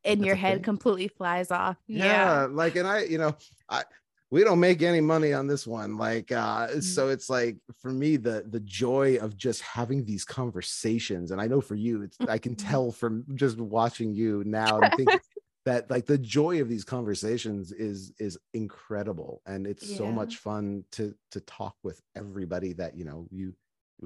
and 0.06 0.26
your 0.26 0.36
head 0.36 0.58
thing? 0.58 0.63
completely 0.63 1.08
flies 1.08 1.52
off. 1.52 1.78
Yeah. 1.88 2.06
yeah. 2.06 2.48
Like, 2.50 2.76
and 2.76 2.88
I, 2.88 3.04
you 3.04 3.17
know, 3.17 3.36
I, 3.67 3.84
we 4.31 4.43
don't 4.43 4.59
make 4.59 4.81
any 4.81 5.01
money 5.01 5.33
on 5.33 5.47
this 5.47 5.67
one 5.67 5.97
like 5.97 6.31
uh 6.31 6.67
mm-hmm. 6.67 6.79
so 6.79 7.09
it's 7.09 7.29
like 7.29 7.57
for 7.79 7.91
me 7.91 8.17
the 8.17 8.45
the 8.49 8.59
joy 8.61 9.17
of 9.17 9.38
just 9.38 9.61
having 9.61 10.03
these 10.03 10.25
conversations 10.25 11.31
and 11.31 11.39
i 11.39 11.47
know 11.47 11.61
for 11.61 11.75
you 11.75 12.01
it's 12.01 12.17
i 12.27 12.38
can 12.38 12.55
mm-hmm. 12.55 12.69
tell 12.69 12.91
from 12.91 13.23
just 13.35 13.57
watching 13.59 14.13
you 14.13 14.43
now 14.45 14.79
and 14.79 14.93
think 14.95 15.09
that 15.65 15.89
like 15.89 16.05
the 16.05 16.17
joy 16.17 16.61
of 16.61 16.69
these 16.69 16.83
conversations 16.83 17.71
is 17.71 18.13
is 18.19 18.38
incredible 18.53 19.41
and 19.45 19.65
it's 19.65 19.89
yeah. 19.89 19.97
so 19.97 20.11
much 20.11 20.38
fun 20.38 20.83
to 20.91 21.13
to 21.31 21.39
talk 21.41 21.75
with 21.83 22.01
everybody 22.15 22.73
that 22.73 22.95
you 22.95 23.03
know 23.03 23.27
you 23.31 23.53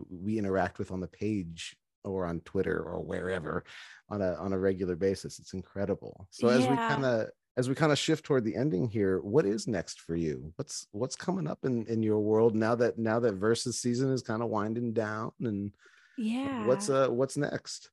we 0.10 0.38
interact 0.38 0.80
with 0.80 0.92
on 0.92 1.02
the 1.02 1.08
page 1.08 1.76
or 2.06 2.26
on 2.26 2.40
twitter 2.42 2.82
or 2.82 3.04
wherever 3.04 3.64
on 4.10 4.22
a 4.22 4.36
on 4.36 4.54
a 4.54 4.60
regular 4.60 4.96
basis 4.96 5.38
it's 5.38 5.54
incredible 5.54 6.28
so 6.30 6.50
yeah. 6.50 6.56
as 6.56 6.68
we 6.68 6.76
kind 6.76 7.04
of 7.04 7.28
as 7.60 7.68
we 7.68 7.76
kind 7.76 7.92
of 7.92 8.00
shift 8.00 8.24
toward 8.24 8.46
the 8.46 8.56
ending 8.56 8.88
here 8.88 9.20
what 9.20 9.46
is 9.46 9.68
next 9.68 10.00
for 10.00 10.16
you? 10.16 10.54
What's 10.56 10.88
what's 10.92 11.18
coming 11.18 11.46
up 11.46 11.60
in 11.66 11.86
in 11.88 12.02
your 12.02 12.20
world 12.20 12.56
now 12.56 12.74
that 12.76 12.98
now 12.98 13.20
that 13.20 13.34
versus 13.34 13.78
season 13.78 14.14
is 14.14 14.22
kind 14.22 14.42
of 14.42 14.48
winding 14.48 14.94
down 14.94 15.34
and 15.42 15.74
yeah. 16.18 16.66
what's 16.66 16.90
uh 16.90 17.10
what's 17.10 17.36
next? 17.36 17.92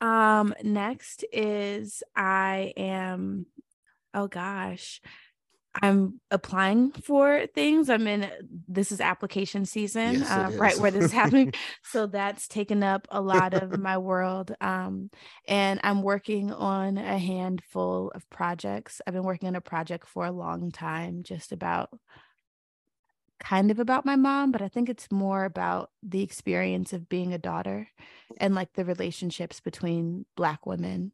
Um 0.00 0.52
next 0.64 1.24
is 1.32 2.02
i 2.16 2.72
am 2.76 3.46
oh 4.14 4.26
gosh 4.26 5.00
I'm 5.82 6.20
applying 6.30 6.92
for 6.92 7.46
things. 7.54 7.88
I'm 7.88 8.06
in 8.06 8.30
this 8.66 8.92
is 8.92 9.00
application 9.00 9.64
season, 9.64 10.20
yes, 10.20 10.30
uh, 10.30 10.50
right 10.56 10.76
where 10.78 10.90
this 10.90 11.06
is 11.06 11.12
happening. 11.22 11.52
so 11.82 12.06
that's 12.06 12.48
taken 12.48 12.82
up 12.82 13.06
a 13.10 13.20
lot 13.20 13.54
of 13.54 13.78
my 13.78 13.98
world. 13.98 14.54
Um, 14.60 15.10
and 15.46 15.80
I'm 15.82 16.02
working 16.02 16.52
on 16.52 16.98
a 16.98 17.18
handful 17.18 18.10
of 18.14 18.28
projects. 18.30 19.00
I've 19.06 19.14
been 19.14 19.22
working 19.22 19.48
on 19.48 19.56
a 19.56 19.60
project 19.60 20.08
for 20.08 20.24
a 20.26 20.32
long 20.32 20.70
time, 20.70 21.22
just 21.22 21.52
about 21.52 21.90
kind 23.40 23.70
of 23.70 23.78
about 23.78 24.04
my 24.04 24.16
mom, 24.16 24.50
but 24.50 24.62
I 24.62 24.68
think 24.68 24.88
it's 24.88 25.10
more 25.12 25.44
about 25.44 25.90
the 26.02 26.22
experience 26.22 26.92
of 26.92 27.08
being 27.08 27.32
a 27.32 27.38
daughter 27.38 27.88
and 28.38 28.54
like 28.54 28.72
the 28.72 28.84
relationships 28.84 29.60
between 29.60 30.26
Black 30.36 30.66
women. 30.66 31.12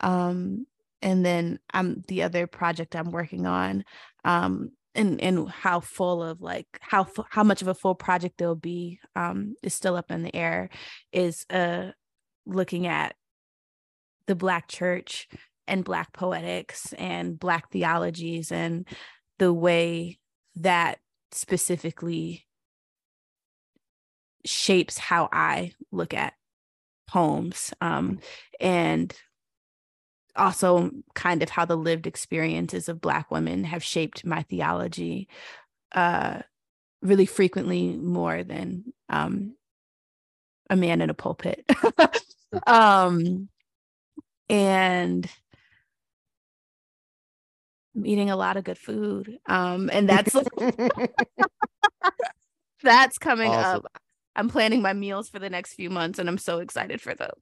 Um, 0.00 0.66
and 1.02 1.24
then 1.24 1.58
I'm 1.72 2.02
the 2.08 2.22
other 2.22 2.46
project 2.46 2.96
I'm 2.96 3.10
working 3.10 3.46
on 3.46 3.84
um, 4.24 4.70
and 4.94 5.20
and 5.20 5.48
how 5.48 5.80
full 5.80 6.22
of 6.22 6.40
like 6.40 6.66
how 6.80 7.06
how 7.30 7.44
much 7.44 7.62
of 7.62 7.68
a 7.68 7.74
full 7.74 7.94
project 7.94 8.38
there'll 8.38 8.54
be 8.54 8.98
um 9.14 9.54
is 9.62 9.74
still 9.74 9.96
up 9.96 10.10
in 10.10 10.22
the 10.22 10.34
air 10.34 10.70
is 11.12 11.46
uh 11.50 11.90
looking 12.46 12.86
at 12.86 13.14
the 14.26 14.34
black 14.34 14.68
church 14.68 15.28
and 15.66 15.84
black 15.84 16.12
poetics 16.12 16.92
and 16.94 17.38
black 17.38 17.70
theologies 17.70 18.50
and 18.50 18.86
the 19.38 19.52
way 19.52 20.18
that 20.56 20.98
specifically 21.30 22.46
shapes 24.44 24.98
how 24.98 25.28
I 25.30 25.72
look 25.92 26.14
at 26.14 26.32
poems 27.06 27.72
um, 27.80 28.18
and 28.60 29.14
also 30.38 30.90
kind 31.14 31.42
of 31.42 31.50
how 31.50 31.64
the 31.64 31.76
lived 31.76 32.06
experiences 32.06 32.88
of 32.88 33.00
black 33.00 33.30
women 33.30 33.64
have 33.64 33.82
shaped 33.82 34.24
my 34.24 34.42
theology 34.42 35.28
uh, 35.92 36.40
really 37.02 37.26
frequently 37.26 37.96
more 37.96 38.42
than 38.42 38.84
um, 39.08 39.54
a 40.70 40.76
man 40.76 41.00
in 41.00 41.10
a 41.10 41.14
pulpit 41.14 41.64
um, 42.66 43.48
and 44.48 45.28
I'm 47.96 48.06
eating 48.06 48.30
a 48.30 48.36
lot 48.36 48.56
of 48.56 48.64
good 48.64 48.78
food 48.78 49.38
um, 49.46 49.90
and 49.92 50.08
that's 50.08 50.34
that's 52.82 53.18
coming 53.18 53.50
awesome. 53.50 53.82
up 53.86 54.00
I'm 54.38 54.48
planning 54.48 54.82
my 54.82 54.92
meals 54.92 55.28
for 55.28 55.40
the 55.40 55.50
next 55.50 55.74
few 55.74 55.90
months 55.90 56.20
and 56.20 56.28
I'm 56.28 56.38
so 56.38 56.58
excited 56.60 57.00
for 57.00 57.12
them. 57.12 57.32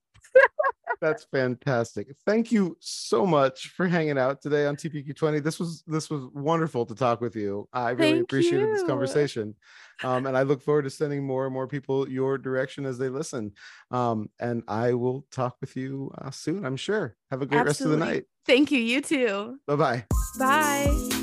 That's 1.01 1.25
fantastic. 1.25 2.09
Thank 2.25 2.51
you 2.51 2.77
so 2.81 3.27
much 3.27 3.69
for 3.69 3.87
hanging 3.87 4.19
out 4.19 4.41
today 4.41 4.67
on 4.67 4.77
TPQ20. 4.77 5.43
This 5.43 5.59
was 5.59 5.83
this 5.87 6.09
was 6.09 6.25
wonderful 6.33 6.87
to 6.87 6.95
talk 6.95 7.21
with 7.21 7.37
you. 7.37 7.69
I 7.73 7.91
really 7.91 8.13
Thank 8.13 8.25
appreciated 8.25 8.69
you. 8.69 8.75
this 8.75 8.83
conversation. 8.85 9.55
Um, 10.03 10.27
and 10.27 10.37
I 10.37 10.43
look 10.43 10.63
forward 10.63 10.83
to 10.83 10.91
sending 10.91 11.25
more 11.27 11.45
and 11.45 11.53
more 11.53 11.67
people 11.67 12.09
your 12.09 12.39
direction 12.39 12.87
as 12.87 12.99
they 12.99 13.09
listen. 13.09 13.53
Um, 13.91 14.31
and 14.41 14.63
I 14.69 14.95
will 14.95 15.27
talk 15.31 15.57
with 15.61 15.77
you 15.77 16.13
uh, 16.19 16.31
soon, 16.31 16.65
I'm 16.65 16.77
sure. 16.77 17.17
Have 17.31 17.43
a 17.43 17.47
great 17.47 17.61
Absolutely. 17.61 17.69
rest 17.69 17.81
of 17.81 17.91
the 17.91 18.15
night. 18.15 18.25
Thank 18.47 18.71
you. 18.71 18.79
You 18.79 19.01
too. 19.01 19.59
Bye-bye. 19.67 20.05
Bye. 20.39 21.23